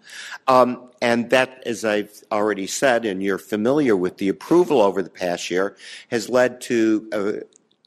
Um, 0.46 0.90
and 1.02 1.28
that, 1.30 1.62
as 1.66 1.84
I've 1.84 2.22
already 2.32 2.66
said, 2.66 3.04
and 3.04 3.22
you're 3.22 3.38
familiar 3.38 3.94
with 3.94 4.16
the 4.16 4.28
approval 4.28 4.80
over 4.80 5.02
the 5.02 5.10
past 5.10 5.50
year, 5.50 5.76
has 6.10 6.30
led 6.30 6.62
to 6.62 7.08
uh, 7.12 7.32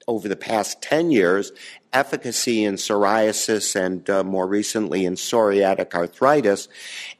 over 0.07 0.27
the 0.27 0.35
past 0.35 0.81
10 0.81 1.09
years, 1.09 1.51
efficacy 1.93 2.63
in 2.63 2.75
psoriasis 2.75 3.75
and 3.75 4.09
uh, 4.09 4.23
more 4.23 4.47
recently 4.47 5.05
in 5.05 5.15
psoriatic 5.15 5.93
arthritis. 5.93 6.67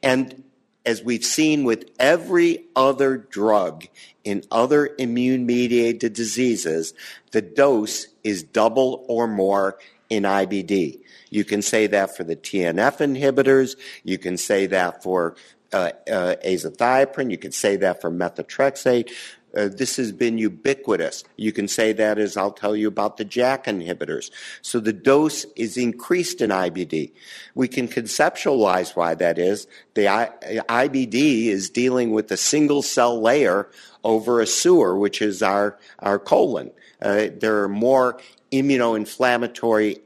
And 0.04 0.44
as 0.86 1.04
we've 1.04 1.24
seen 1.24 1.64
with 1.64 1.90
every 2.00 2.66
other 2.76 3.18
drug 3.18 3.86
in 4.24 4.44
other 4.52 4.90
immune 4.98 5.46
mediated 5.46 6.14
diseases, 6.14 6.94
the 7.32 7.42
dose 7.42 8.08
is 8.24 8.44
double 8.44 9.06
or 9.08 9.28
more 9.28 9.78
in 10.10 10.24
IBD. 10.24 11.00
You 11.30 11.46
can 11.46 11.62
say 11.62 11.88
that 11.88 12.16
for 12.16 12.24
the 12.24 12.36
TNF 12.36 12.98
inhibitors. 12.98 13.78
You 14.04 14.18
can 14.18 14.38
say 14.38 14.66
that 14.68 15.02
for 15.02 15.36
uh, 15.72 15.92
uh, 16.12 16.36
azathioprine. 16.46 17.32
You 17.32 17.38
can 17.38 17.52
say 17.52 17.78
that 17.78 18.02
for 18.02 18.12
methotrexate. 18.12 19.12
Uh, 19.56 19.68
this 19.68 19.98
has 19.98 20.12
been 20.12 20.38
ubiquitous. 20.38 21.24
You 21.36 21.52
can 21.52 21.68
say 21.68 21.94
that 21.94 22.18
as 22.18 22.38
I'll 22.38 22.52
tell 22.52 22.76
you 22.76 22.88
about 22.88 23.18
the 23.18 23.26
JAK 23.26 23.66
inhibitors. 23.66 24.32
So 24.62 24.80
the 24.80 24.94
dose 24.94 25.46
is 25.56 25.78
increased 25.78 26.42
in 26.42 26.50
IBD. 26.50 27.12
We 27.56 27.68
can 27.68 27.88
conceptualize 27.88 28.96
why 28.96 29.16
that 29.16 29.38
is. 29.38 29.68
The 29.94 30.08
I, 30.08 30.30
IBD 30.70 31.48
is 31.48 31.70
dealing 31.70 32.12
with 32.12 32.32
a 32.32 32.38
single 32.38 32.82
cell 32.82 33.22
layer 33.22 33.70
over 34.04 34.40
a 34.40 34.48
sewer, 34.48 34.98
which 34.98 35.22
is 35.22 35.44
our, 35.44 35.78
our 36.00 36.18
colon. 36.18 36.72
Uh, 37.02 37.28
there 37.38 37.64
are 37.64 37.70
more 37.70 38.20
immunoinflammatory 38.52 40.00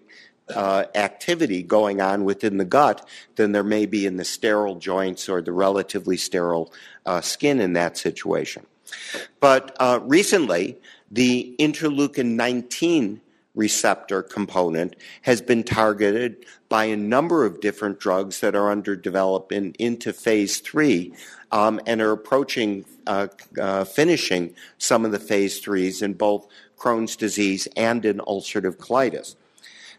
uh, 0.53 0.85
activity 0.93 1.63
going 1.63 2.01
on 2.01 2.23
within 2.23 2.57
the 2.57 2.65
gut 2.65 3.07
than 3.35 3.51
there 3.51 3.63
may 3.63 3.85
be 3.85 4.05
in 4.05 4.17
the 4.17 4.25
sterile 4.25 4.75
joints 4.75 5.27
or 5.27 5.41
the 5.41 5.51
relatively 5.51 6.17
sterile 6.17 6.71
uh, 7.05 7.21
skin 7.21 7.59
in 7.59 7.73
that 7.73 7.97
situation. 7.97 8.65
But 9.39 9.75
uh, 9.79 9.99
recently, 10.03 10.77
the 11.11 11.55
interleukin 11.59 12.35
19 12.35 13.21
receptor 13.55 14.21
component 14.21 14.95
has 15.21 15.41
been 15.41 15.63
targeted 15.63 16.45
by 16.67 16.85
a 16.85 16.97
number 16.97 17.45
of 17.45 17.61
different 17.61 17.99
drugs 17.99 18.41
that 18.41 18.55
are 18.55 18.69
under 18.69 18.95
development 18.95 19.75
into 19.77 20.11
phase 20.11 20.59
three 20.59 21.13
um, 21.51 21.79
and 21.85 22.01
are 22.01 22.11
approaching 22.11 22.85
uh, 23.07 23.27
uh, 23.59 23.85
finishing 23.85 24.53
some 24.77 25.05
of 25.05 25.11
the 25.11 25.19
phase 25.19 25.59
threes 25.59 26.01
in 26.01 26.13
both 26.13 26.47
Crohn's 26.77 27.15
disease 27.15 27.67
and 27.77 28.03
in 28.05 28.17
ulcerative 28.19 28.75
colitis. 28.75 29.35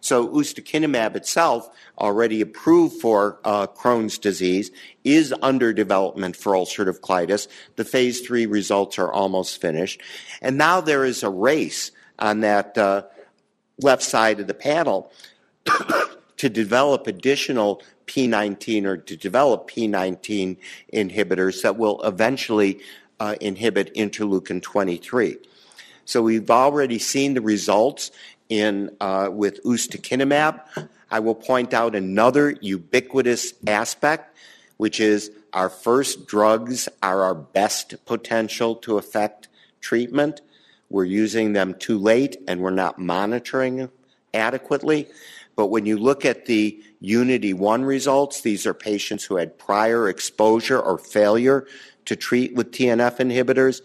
So 0.01 0.29
ustekinumab 0.29 1.17
itself, 1.17 1.69
already 1.99 2.41
approved 2.41 3.01
for 3.01 3.41
uh, 3.45 3.67
Crohn's 3.67 4.19
disease, 4.19 4.71
is 5.05 5.35
under 5.43 5.73
development 5.73 6.37
for 6.37 6.53
ulcerative 6.53 7.01
colitis. 7.01 7.49
The 7.77 7.85
phase 7.85 8.21
three 8.21 8.47
results 8.47 8.99
are 8.99 9.13
almost 9.13 9.61
finished. 9.61 10.01
And 10.41 10.59
now 10.59 10.81
there 10.81 11.05
is 11.05 11.23
a 11.23 11.31
race 11.31 11.91
on 12.19 12.41
that 12.41 12.77
uh, 12.79 13.03
left 13.81 14.03
side 14.03 14.41
of 14.41 14.47
the 14.47 14.55
panel 14.55 15.13
to 16.37 16.49
develop 16.49 17.07
additional 17.07 17.83
P19 18.07 18.85
or 18.85 18.97
to 18.97 19.17
develop 19.17 19.71
P19 19.71 20.57
inhibitors 20.93 21.63
that 21.63 21.77
will 21.77 22.01
eventually 22.03 22.81
uh, 23.19 23.35
inhibit 23.41 23.95
interleukin 23.95 24.63
23. 24.63 25.39
So 26.05 26.23
we've 26.23 26.51
already 26.51 26.99
seen 26.99 27.35
the 27.35 27.41
results 27.41 28.13
in 28.49 28.95
uh, 29.01 29.29
with 29.31 29.63
ustekinumab. 29.65 30.89
I 31.11 31.21
will 31.21 31.35
point 31.35 31.73
out 31.73 31.95
another 31.95 32.57
ubiquitous 32.61 33.55
aspect, 33.67 34.37
which 34.77 35.01
is 35.01 35.31
our 35.53 35.69
first 35.69 36.27
drugs 36.27 36.89
are 37.03 37.23
our 37.23 37.35
best 37.35 37.95
potential 38.05 38.75
to 38.77 38.99
affect 38.99 39.49
treatment. 39.81 40.41
We're 40.91 41.05
using 41.05 41.53
them 41.53 41.75
too 41.75 41.99
late 41.99 42.37
and 42.47 42.61
we're 42.61 42.71
not 42.71 42.99
monitoring 42.99 43.89
adequately. 44.35 45.09
But 45.57 45.69
when 45.69 45.87
you 45.87 45.97
look 45.97 46.25
at 46.25 46.47
the 46.47 46.83
UNITI 47.03 47.55
1 47.55 47.85
results, 47.85 48.43
these 48.43 48.67
are 48.67 48.75
patients 48.75 49.25
who 49.25 49.37
had 49.37 49.59
prior 49.59 50.09
exposure 50.09 50.79
or 50.79 50.99
failure 50.99 51.67
to 52.05 52.15
treat 52.15 52.55
with 52.55 52.73
TNF 52.73 53.17
inhibitors 53.17 53.81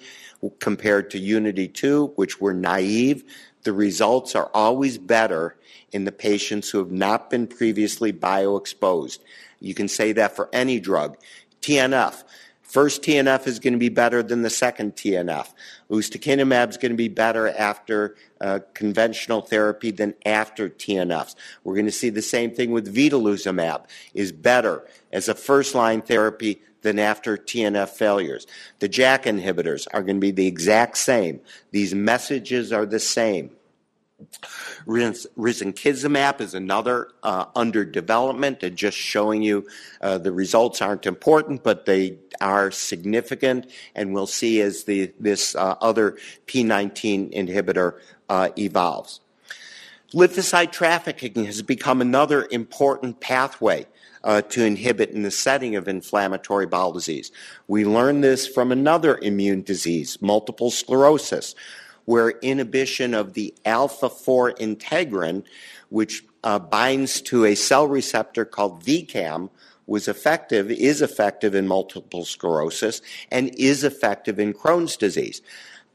compared 0.59 1.09
to 1.11 1.19
UNITI 1.19 1.73
2, 1.73 2.13
which 2.15 2.41
were 2.41 2.53
naive 2.53 3.23
the 3.63 3.73
results 3.73 4.35
are 4.35 4.49
always 4.53 4.97
better 4.97 5.55
in 5.91 6.05
the 6.05 6.11
patients 6.11 6.69
who 6.69 6.79
have 6.79 6.91
not 6.91 7.29
been 7.29 7.47
previously 7.47 8.13
bioexposed. 8.13 9.19
You 9.59 9.73
can 9.73 9.87
say 9.87 10.11
that 10.13 10.35
for 10.35 10.49
any 10.51 10.79
drug. 10.79 11.17
TNF. 11.61 12.23
First 12.61 13.03
TNF 13.03 13.47
is 13.47 13.59
going 13.59 13.73
to 13.73 13.79
be 13.79 13.89
better 13.89 14.23
than 14.23 14.43
the 14.43 14.49
second 14.49 14.95
TNF. 14.95 15.49
Ustekinumab 15.89 16.69
is 16.69 16.77
going 16.77 16.93
to 16.93 16.97
be 16.97 17.09
better 17.09 17.49
after 17.49 18.15
uh, 18.39 18.59
conventional 18.73 19.41
therapy 19.41 19.91
than 19.91 20.13
after 20.25 20.69
TNFs. 20.69 21.35
We're 21.65 21.73
going 21.73 21.85
to 21.85 21.91
see 21.91 22.09
the 22.09 22.21
same 22.21 22.51
thing 22.51 22.71
with 22.71 22.95
vedolizumab 22.95 23.83
is 24.13 24.31
better 24.31 24.87
as 25.11 25.27
a 25.27 25.35
first 25.35 25.75
line 25.75 26.01
therapy 26.01 26.61
than 26.81 26.99
after 26.99 27.37
TNF 27.37 27.89
failures. 27.89 28.47
The 28.79 28.89
JAK 28.89 29.23
inhibitors 29.23 29.87
are 29.93 30.01
going 30.01 30.17
to 30.17 30.21
be 30.21 30.31
the 30.31 30.47
exact 30.47 30.97
same. 30.97 31.41
These 31.71 31.93
messages 31.93 32.71
are 32.71 32.85
the 32.85 32.99
same. 32.99 33.51
Risankizumab 34.85 36.41
is 36.41 36.53
another 36.53 37.09
uh, 37.23 37.45
under 37.55 37.85
development 37.85 38.63
and 38.63 38.75
just 38.75 38.97
showing 38.97 39.41
you 39.41 39.67
uh, 40.01 40.17
the 40.17 40.31
results 40.31 40.81
aren't 40.81 41.05
important, 41.05 41.63
but 41.63 41.85
they 41.85 42.17
are 42.39 42.71
significant, 42.71 43.69
and 43.95 44.13
we'll 44.13 44.27
see 44.27 44.61
as 44.61 44.83
the, 44.83 45.11
this 45.19 45.55
uh, 45.55 45.75
other 45.81 46.17
P19 46.47 47.33
inhibitor 47.33 47.99
uh, 48.29 48.49
evolves. 48.57 49.21
Lymphocyte 50.13 50.71
trafficking 50.71 51.45
has 51.45 51.61
become 51.61 52.01
another 52.01 52.47
important 52.51 53.19
pathway 53.21 53.87
uh, 54.23 54.41
to 54.41 54.63
inhibit 54.63 55.11
in 55.11 55.23
the 55.23 55.31
setting 55.31 55.75
of 55.75 55.87
inflammatory 55.87 56.65
bowel 56.65 56.91
disease. 56.91 57.31
We 57.67 57.85
learned 57.85 58.23
this 58.23 58.47
from 58.47 58.71
another 58.71 59.17
immune 59.17 59.63
disease, 59.63 60.21
multiple 60.21 60.71
sclerosis, 60.71 61.55
where 62.05 62.31
inhibition 62.41 63.13
of 63.13 63.33
the 63.33 63.53
alpha 63.65 64.09
4 64.09 64.53
integrin, 64.53 65.43
which 65.89 66.23
uh, 66.43 66.59
binds 66.59 67.21
to 67.21 67.45
a 67.45 67.55
cell 67.55 67.87
receptor 67.87 68.45
called 68.45 68.83
VCAM, 68.83 69.49
was 69.85 70.07
effective, 70.07 70.71
is 70.71 71.01
effective 71.01 71.53
in 71.53 71.67
multiple 71.67 72.23
sclerosis, 72.23 73.01
and 73.29 73.53
is 73.57 73.83
effective 73.83 74.39
in 74.39 74.53
Crohn's 74.53 74.95
disease. 74.95 75.41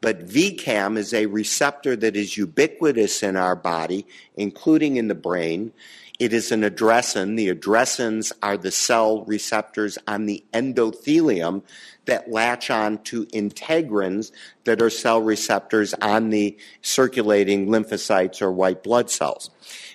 But 0.00 0.28
VCAM 0.28 0.98
is 0.98 1.14
a 1.14 1.26
receptor 1.26 1.96
that 1.96 2.16
is 2.16 2.36
ubiquitous 2.36 3.22
in 3.22 3.36
our 3.36 3.56
body, 3.56 4.06
including 4.36 4.96
in 4.96 5.08
the 5.08 5.14
brain. 5.14 5.72
It 6.18 6.32
is 6.32 6.50
an 6.50 6.62
addressin. 6.62 7.36
The 7.36 7.54
addressins 7.54 8.32
are 8.42 8.56
the 8.56 8.70
cell 8.70 9.24
receptors 9.24 9.98
on 10.06 10.26
the 10.26 10.44
endothelium 10.54 11.62
that 12.06 12.30
latch 12.30 12.70
on 12.70 12.98
to 13.04 13.26
integrins 13.26 14.32
that 14.64 14.80
are 14.80 14.88
cell 14.88 15.20
receptors 15.20 15.92
on 15.94 16.30
the 16.30 16.56
circulating 16.80 17.66
lymphocytes 17.66 18.40
or 18.40 18.50
white 18.50 18.82
blood 18.82 19.10
cells. 19.10 19.50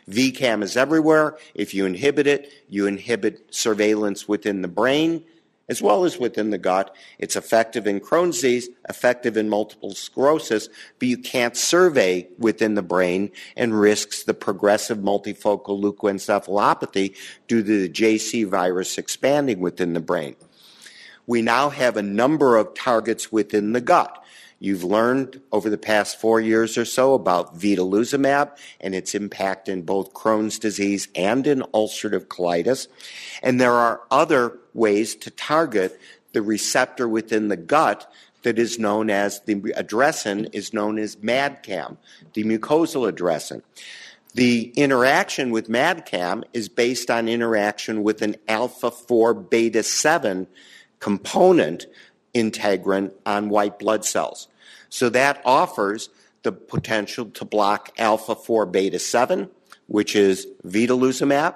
VCAM 0.09 0.61
is 0.61 0.77
everywhere. 0.77 1.37
If 1.55 1.73
you 1.73 1.85
inhibit 1.85 2.27
it, 2.27 2.51
you 2.69 2.85
inhibit 2.85 3.53
surveillance 3.53 4.27
within 4.27 4.61
the 4.61 4.67
brain 4.67 5.23
as 5.71 5.81
well 5.81 6.03
as 6.03 6.19
within 6.19 6.49
the 6.49 6.57
gut. 6.57 6.93
It's 7.17 7.37
effective 7.37 7.87
in 7.87 8.01
Crohn's 8.01 8.35
disease, 8.35 8.67
effective 8.89 9.37
in 9.37 9.47
multiple 9.47 9.95
sclerosis, 9.95 10.67
but 10.99 11.07
you 11.07 11.17
can't 11.17 11.55
survey 11.55 12.27
within 12.37 12.75
the 12.75 12.81
brain 12.81 13.31
and 13.55 13.79
risks 13.79 14.23
the 14.23 14.33
progressive 14.33 14.97
multifocal 14.97 15.81
leukoencephalopathy 15.81 17.15
due 17.47 17.63
to 17.63 17.87
the 17.87 17.89
JC 17.89 18.45
virus 18.45 18.97
expanding 18.97 19.61
within 19.61 19.93
the 19.93 20.01
brain. 20.01 20.35
We 21.25 21.41
now 21.41 21.69
have 21.69 21.95
a 21.95 22.03
number 22.03 22.57
of 22.57 22.73
targets 22.73 23.31
within 23.31 23.71
the 23.71 23.79
gut. 23.79 24.21
You've 24.61 24.83
learned 24.83 25.41
over 25.51 25.71
the 25.71 25.77
past 25.77 26.21
four 26.21 26.39
years 26.39 26.77
or 26.77 26.85
so 26.85 27.15
about 27.15 27.57
vedolizumab 27.57 28.55
and 28.79 28.93
its 28.93 29.15
impact 29.15 29.67
in 29.67 29.81
both 29.81 30.13
Crohn's 30.13 30.59
disease 30.59 31.07
and 31.15 31.47
in 31.47 31.61
ulcerative 31.73 32.27
colitis. 32.27 32.87
And 33.41 33.59
there 33.59 33.73
are 33.73 34.01
other 34.11 34.59
ways 34.75 35.15
to 35.15 35.31
target 35.31 35.99
the 36.33 36.43
receptor 36.43 37.09
within 37.09 37.47
the 37.47 37.57
gut 37.57 38.09
that 38.43 38.59
is 38.59 38.77
known 38.77 39.09
as 39.09 39.41
the 39.41 39.55
addressin 39.55 40.47
is 40.53 40.73
known 40.73 40.99
as 40.99 41.15
MADCAM, 41.15 41.97
the 42.33 42.43
mucosal 42.43 43.11
addressin. 43.11 43.63
The 44.35 44.71
interaction 44.75 45.49
with 45.49 45.69
MADCAM 45.69 46.43
is 46.53 46.69
based 46.69 47.09
on 47.09 47.27
interaction 47.27 48.03
with 48.03 48.21
an 48.21 48.35
alpha 48.47 48.91
4 48.91 49.33
beta 49.33 49.81
7 49.81 50.45
component 50.99 51.87
integrin 52.33 53.13
on 53.25 53.49
white 53.49 53.79
blood 53.79 54.05
cells. 54.05 54.47
So 54.89 55.09
that 55.09 55.41
offers 55.45 56.09
the 56.43 56.51
potential 56.51 57.25
to 57.25 57.45
block 57.45 57.91
alpha 57.97 58.35
4 58.35 58.65
beta 58.65 58.99
7, 58.99 59.49
which 59.87 60.15
is 60.15 60.47
vedolizumab, 60.65 61.55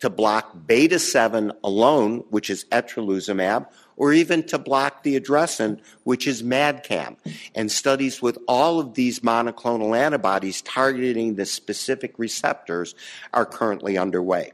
to 0.00 0.10
block 0.10 0.66
beta 0.66 0.98
7 0.98 1.52
alone, 1.64 2.24
which 2.30 2.50
is 2.50 2.64
etrolizumab, 2.66 3.66
or 3.96 4.12
even 4.12 4.44
to 4.44 4.58
block 4.58 5.02
the 5.02 5.18
addressin, 5.18 5.80
which 6.04 6.26
is 6.26 6.42
MADCAM. 6.42 7.16
And 7.54 7.70
studies 7.70 8.22
with 8.22 8.38
all 8.46 8.78
of 8.78 8.94
these 8.94 9.20
monoclonal 9.20 9.98
antibodies 9.98 10.62
targeting 10.62 11.34
the 11.34 11.46
specific 11.46 12.14
receptors 12.16 12.94
are 13.34 13.44
currently 13.44 13.98
underway. 13.98 14.52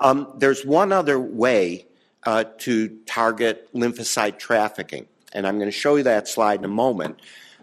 Um, 0.00 0.32
there's 0.38 0.64
one 0.64 0.92
other 0.92 1.18
way 1.18 1.86
uh, 2.24 2.44
to 2.58 2.88
target 3.06 3.72
lymphocyte 3.74 4.38
trafficking. 4.38 5.06
And 5.32 5.46
I'm 5.46 5.58
going 5.58 5.68
to 5.68 5.72
show 5.76 5.96
you 5.96 6.02
that 6.04 6.28
slide 6.28 6.58
in 6.58 6.64
a 6.64 6.68
moment. 6.68 7.20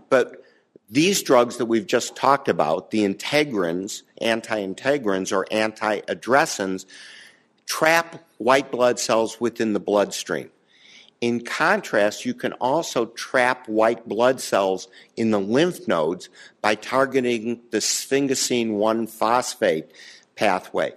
But 0.10 0.44
these 0.90 1.22
drugs 1.22 1.58
that 1.58 1.66
we've 1.66 1.86
just 1.86 2.16
talked 2.16 2.48
about, 2.48 2.92
the 2.92 3.04
integrins, 3.04 4.04
anti-integrins 4.22 5.36
or 5.36 5.46
anti-addressins, 5.52 6.86
trap 7.66 8.24
white 8.38 8.72
blood 8.72 9.00
cells 9.00 9.40
within 9.42 9.74
the 9.74 9.80
bloodstream. 9.80 10.50
In 11.20 11.44
contrast, 11.44 12.26
you 12.26 12.34
can 12.34 12.54
also 12.54 13.08
trap 13.08 13.68
white 13.68 14.08
blood 14.08 14.40
cells 14.40 14.88
in 15.18 15.32
the 15.32 15.40
lymph 15.40 15.88
nodes 15.88 16.30
by 16.62 16.76
targeting 16.76 17.60
the 17.72 17.80
sphingosine 17.80 18.74
1 18.74 19.08
phosphate 19.08 19.92
pathway 20.36 20.94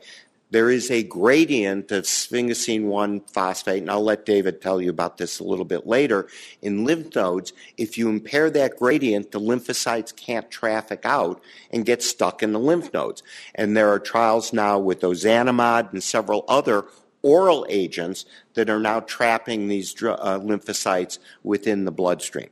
there 0.50 0.70
is 0.70 0.90
a 0.90 1.02
gradient 1.04 1.92
of 1.92 2.04
sphingosine 2.04 2.84
1 2.84 3.20
phosphate, 3.32 3.82
and 3.82 3.90
I'll 3.90 4.02
let 4.02 4.26
David 4.26 4.60
tell 4.60 4.80
you 4.80 4.90
about 4.90 5.16
this 5.16 5.38
a 5.38 5.44
little 5.44 5.64
bit 5.64 5.86
later, 5.86 6.28
in 6.60 6.84
lymph 6.84 7.14
nodes. 7.14 7.52
If 7.76 7.96
you 7.96 8.08
impair 8.08 8.50
that 8.50 8.76
gradient, 8.78 9.30
the 9.30 9.40
lymphocytes 9.40 10.14
can't 10.14 10.50
traffic 10.50 11.02
out 11.04 11.40
and 11.70 11.86
get 11.86 12.02
stuck 12.02 12.42
in 12.42 12.52
the 12.52 12.58
lymph 12.58 12.92
nodes. 12.92 13.22
And 13.54 13.76
there 13.76 13.90
are 13.90 14.00
trials 14.00 14.52
now 14.52 14.78
with 14.78 15.00
ozanimod 15.02 15.92
and 15.92 16.02
several 16.02 16.44
other 16.48 16.84
oral 17.22 17.66
agents 17.68 18.24
that 18.54 18.70
are 18.70 18.80
now 18.80 19.00
trapping 19.00 19.68
these 19.68 19.94
uh, 20.02 20.38
lymphocytes 20.38 21.18
within 21.42 21.84
the 21.84 21.92
bloodstream. 21.92 22.48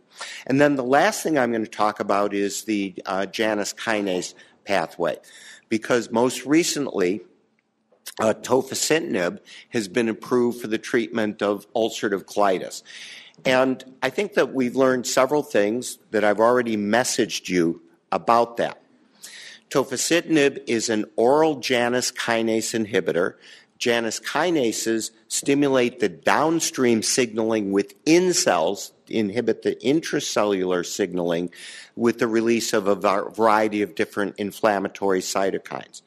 And 0.47 0.61
then 0.61 0.77
the 0.77 0.85
last 0.85 1.23
thing 1.23 1.39
I'm 1.39 1.53
going 1.53 1.65
to 1.65 1.71
talk 1.71 2.01
about 2.01 2.35
is 2.35 2.65
the 2.65 2.95
uh, 3.07 3.27
Janus 3.27 3.73
kinase 3.73 4.35
pathway. 4.65 5.17
Because 5.69 6.11
most 6.11 6.45
recently, 6.47 7.23
uh, 8.21 8.35
tofacitinib 8.35 9.39
has 9.71 9.89
been 9.89 10.09
approved 10.09 10.61
for 10.61 10.67
the 10.67 10.79
treatment 10.79 11.43
of 11.43 11.73
ulcerative 11.75 12.25
colitis. 12.25 12.83
And 13.45 13.85
I 14.03 14.11
think 14.11 14.35
that 14.35 14.53
we've 14.53 14.77
learned 14.77 15.07
several 15.07 15.43
things 15.43 15.99
that 16.11 16.25
I've 16.25 16.41
already 16.41 16.77
messaged 16.77 17.49
you 17.49 17.83
about 18.11 18.57
that. 18.57 18.83
Tofacitinib 19.71 20.65
is 20.67 20.89
an 20.89 21.05
oral 21.17 21.57
Janus 21.61 22.11
kinase 22.11 22.75
inhibitor. 22.75 23.35
Janus 23.79 24.19
kinases 24.19 25.11
stimulate 25.29 26.01
the 26.01 26.09
downstream 26.09 27.03
signaling 27.03 27.71
within 27.71 28.33
cells, 28.33 28.93
inhibit 29.07 29.63
the 29.63 29.77
intracellular 29.77 30.85
signaling 30.85 31.51
with 31.95 32.19
the 32.19 32.27
release 32.27 32.73
of 32.73 32.89
a 32.89 32.95
variety 32.95 33.83
of 33.83 33.95
different 33.95 34.35
inflammatory 34.37 35.21
cytokines. 35.21 36.03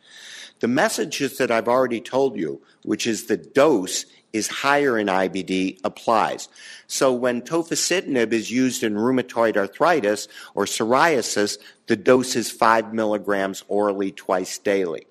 The 0.61 0.67
messages 0.67 1.37
that 1.37 1.51
I've 1.51 1.67
already 1.67 1.99
told 1.99 2.37
you, 2.37 2.61
which 2.83 3.05
is 3.05 3.25
the 3.25 3.37
dose 3.37 4.05
is 4.31 4.47
higher 4.47 4.97
in 4.97 5.07
IBD 5.07 5.79
applies. 5.83 6.47
So 6.87 7.11
when 7.11 7.41
tofacitinib 7.41 8.31
is 8.31 8.49
used 8.49 8.83
in 8.83 8.93
rheumatoid 8.93 9.57
arthritis 9.57 10.27
or 10.55 10.65
psoriasis, 10.65 11.57
the 11.87 11.97
dose 11.97 12.35
is 12.35 12.49
5 12.49 12.93
milligrams 12.93 13.63
orally 13.67 14.11
twice 14.11 14.57
daily. 14.57 15.07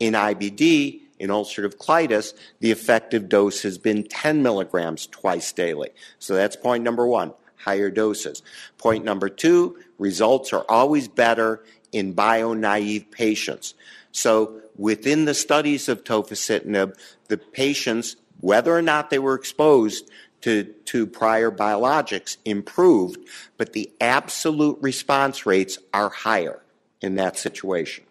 In 0.00 0.14
IBD, 0.14 1.00
in 1.20 1.30
ulcerative 1.30 1.76
colitis, 1.76 2.34
the 2.60 2.72
effective 2.72 3.28
dose 3.28 3.62
has 3.62 3.78
been 3.78 4.04
10 4.04 4.42
milligrams 4.42 5.06
twice 5.06 5.52
daily. 5.52 5.90
So 6.18 6.34
that's 6.34 6.56
point 6.56 6.82
number 6.82 7.06
one, 7.06 7.32
higher 7.56 7.90
doses. 7.90 8.42
Point 8.78 9.04
number 9.04 9.28
two, 9.28 9.76
results 9.98 10.52
are 10.52 10.64
always 10.68 11.08
better 11.08 11.62
in 11.92 12.12
bio-naive 12.12 13.10
patients. 13.12 13.74
So 14.10 14.60
within 14.76 15.24
the 15.24 15.34
studies 15.34 15.88
of 15.88 16.04
tofacitinib, 16.04 16.96
the 17.28 17.38
patients 17.38 18.16
whether 18.40 18.76
or 18.76 18.82
not 18.82 19.10
they 19.10 19.18
were 19.18 19.34
exposed 19.34 20.10
to, 20.42 20.64
to 20.84 21.06
prior 21.06 21.50
biologics 21.50 22.36
improved, 22.44 23.18
but 23.56 23.72
the 23.72 23.90
absolute 24.00 24.76
response 24.82 25.46
rates 25.46 25.78
are 25.94 26.10
higher 26.10 26.62
in 27.00 27.14
that 27.14 27.38
situation. 27.38 28.04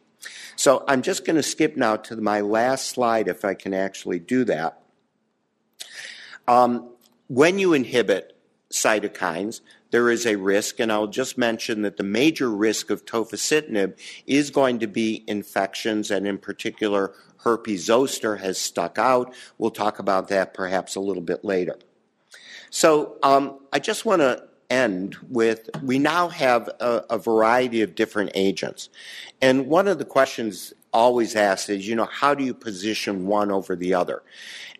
So 0.55 0.83
I'm 0.87 1.03
just 1.03 1.25
going 1.25 1.35
to 1.35 1.43
skip 1.43 1.77
now 1.77 1.97
to 1.97 2.15
my 2.15 2.41
last 2.41 2.87
slide 2.87 3.27
if 3.27 3.45
I 3.45 3.53
can 3.53 3.73
actually 3.73 4.19
do 4.19 4.45
that. 4.45 4.81
Um, 6.47 6.89
when 7.27 7.59
you 7.59 7.73
inhibit 7.73 8.35
cytokines, 8.71 9.61
there 9.93 10.09
is 10.09 10.25
a 10.25 10.37
risk, 10.37 10.79
and 10.79 10.91
I'll 10.91 11.05
just 11.05 11.37
mention 11.37 11.83
that 11.83 11.97
the 11.97 12.03
major 12.03 12.49
risk 12.49 12.89
of 12.89 13.05
tofacitinib 13.05 13.95
is 14.25 14.49
going 14.49 14.79
to 14.79 14.87
be 14.87 15.23
infections, 15.27 16.09
and 16.09 16.25
in 16.25 16.39
particular, 16.39 17.13
herpes 17.41 17.85
zoster 17.85 18.37
has 18.37 18.57
stuck 18.57 18.97
out. 18.97 19.35
We'll 19.59 19.69
talk 19.69 19.99
about 19.99 20.29
that 20.29 20.55
perhaps 20.55 20.95
a 20.95 20.99
little 20.99 21.21
bit 21.21 21.45
later. 21.45 21.77
So 22.71 23.17
um, 23.21 23.59
I 23.71 23.77
just 23.77 24.03
want 24.03 24.23
to 24.23 24.43
end 24.71 25.15
with 25.29 25.69
we 25.83 25.99
now 25.99 26.29
have 26.29 26.69
a, 26.79 27.05
a, 27.11 27.19
variety 27.19 27.83
of 27.83 27.93
different 27.93 28.31
agents. 28.33 28.89
And 29.43 29.67
one 29.67 29.87
of 29.87 29.99
the 29.99 30.05
questions 30.05 30.73
always 30.91 31.35
asked 31.35 31.69
is, 31.69 31.87
you 31.87 31.93
know, 31.93 32.09
how 32.11 32.33
do 32.33 32.43
you 32.43 32.55
position 32.55 33.27
one 33.27 33.51
over 33.51 33.75
the 33.75 33.93
other? 33.93 34.23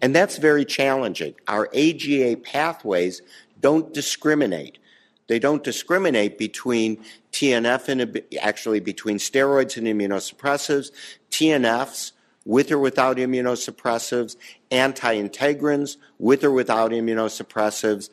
And 0.02 0.16
that's 0.16 0.38
very 0.38 0.66
challenging. 0.66 1.36
Our 1.48 1.70
AGA 1.72 2.38
pathways 2.38 3.22
don't 3.60 3.94
discriminate. 3.94 4.80
They 5.28 5.40
don't 5.40 5.64
discriminate 5.64 6.38
between 6.38 7.04
TNF 7.32 7.88
and 7.90 8.22
actually 8.42 8.80
between 8.80 9.18
steroids 9.18 9.78
and 9.78 9.88
immunosuppressives, 9.88 10.92
TNFs 11.32 12.12
with 12.46 12.72
or 12.72 12.78
without 12.80 13.18
immunosuppressives, 13.18 14.36
anti-integrins 14.72 15.98
with 16.20 16.44
or 16.44 16.52
without 16.52 16.92
immunosuppressives, 16.92 18.10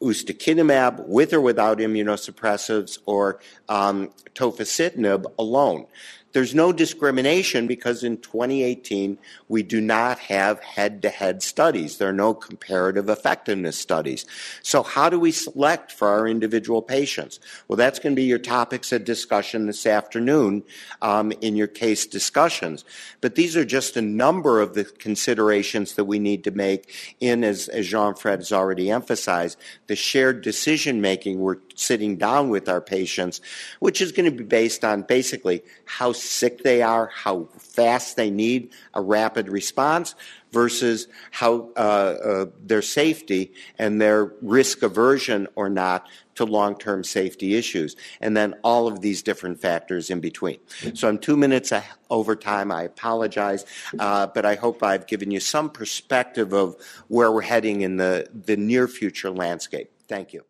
ustekinumab 0.00 1.06
with 1.06 1.32
or 1.32 1.40
without 1.40 1.78
immunosuppressives, 1.78 2.98
or 3.06 3.40
um, 3.68 4.10
tofacitinib 4.34 5.26
alone. 5.38 5.86
There's 6.32 6.54
no 6.54 6.72
discrimination 6.72 7.66
because 7.66 8.04
in 8.04 8.18
2018 8.18 9.18
we 9.48 9.62
do 9.62 9.80
not 9.80 10.18
have 10.18 10.60
head-to-head 10.60 11.42
studies. 11.42 11.96
There 11.96 12.10
are 12.10 12.12
no 12.12 12.34
comparative 12.34 13.08
effectiveness 13.08 13.78
studies. 13.78 14.26
So 14.62 14.82
how 14.82 15.08
do 15.08 15.18
we 15.18 15.32
select 15.32 15.90
for 15.90 16.08
our 16.08 16.28
individual 16.28 16.82
patients? 16.82 17.40
Well, 17.66 17.76
that's 17.76 17.98
going 17.98 18.14
to 18.14 18.20
be 18.20 18.26
your 18.26 18.38
topics 18.38 18.92
of 18.92 19.04
discussion 19.04 19.66
this 19.66 19.86
afternoon 19.86 20.64
um, 21.00 21.32
in 21.40 21.56
your 21.56 21.66
case 21.66 22.06
discussions. 22.06 22.84
But 23.22 23.34
these 23.34 23.56
are 23.56 23.64
just 23.64 23.96
a 23.96 24.02
number 24.02 24.60
of 24.60 24.74
the 24.74 24.84
considerations 24.84 25.94
that 25.94 26.04
we 26.04 26.18
need 26.18 26.44
to 26.44 26.50
make 26.50 27.16
in, 27.20 27.42
as, 27.42 27.68
as 27.68 27.88
Jean-Fred 27.88 28.40
has 28.40 28.52
already 28.52 28.90
emphasized, 28.90 29.58
the 29.86 29.96
shared 29.96 30.42
decision 30.42 31.00
making 31.00 31.40
we're 31.40 31.56
sitting 31.74 32.16
down 32.16 32.50
with 32.50 32.68
our 32.68 32.80
patients, 32.80 33.40
which 33.78 34.00
is 34.00 34.12
going 34.12 34.30
to 34.30 34.36
be 34.36 34.44
based 34.44 34.84
on 34.84 35.02
basically 35.02 35.62
how 35.84 36.12
sick 36.18 36.62
they 36.62 36.82
are, 36.82 37.06
how 37.06 37.48
fast 37.58 38.16
they 38.16 38.30
need 38.30 38.70
a 38.94 39.00
rapid 39.00 39.48
response, 39.48 40.14
versus 40.50 41.08
how 41.30 41.68
uh, 41.76 41.78
uh, 41.78 42.46
their 42.64 42.82
safety 42.82 43.52
and 43.78 44.00
their 44.00 44.32
risk 44.40 44.82
aversion 44.82 45.46
or 45.56 45.68
not 45.68 46.08
to 46.34 46.44
long-term 46.44 47.04
safety 47.04 47.54
issues, 47.54 47.96
and 48.20 48.36
then 48.36 48.54
all 48.62 48.86
of 48.86 49.00
these 49.00 49.22
different 49.22 49.60
factors 49.60 50.08
in 50.08 50.20
between. 50.20 50.58
So 50.94 51.08
I'm 51.08 51.18
two 51.18 51.36
minutes 51.36 51.72
over 52.10 52.36
time. 52.36 52.70
I 52.72 52.82
apologize, 52.84 53.66
uh, 53.98 54.28
but 54.28 54.46
I 54.46 54.54
hope 54.54 54.82
I've 54.82 55.06
given 55.06 55.30
you 55.30 55.40
some 55.40 55.68
perspective 55.68 56.52
of 56.52 56.76
where 57.08 57.30
we're 57.32 57.42
heading 57.42 57.80
in 57.82 57.96
the, 57.96 58.28
the 58.32 58.56
near 58.56 58.88
future 58.88 59.30
landscape. 59.30 59.90
Thank 60.06 60.32
you. 60.32 60.44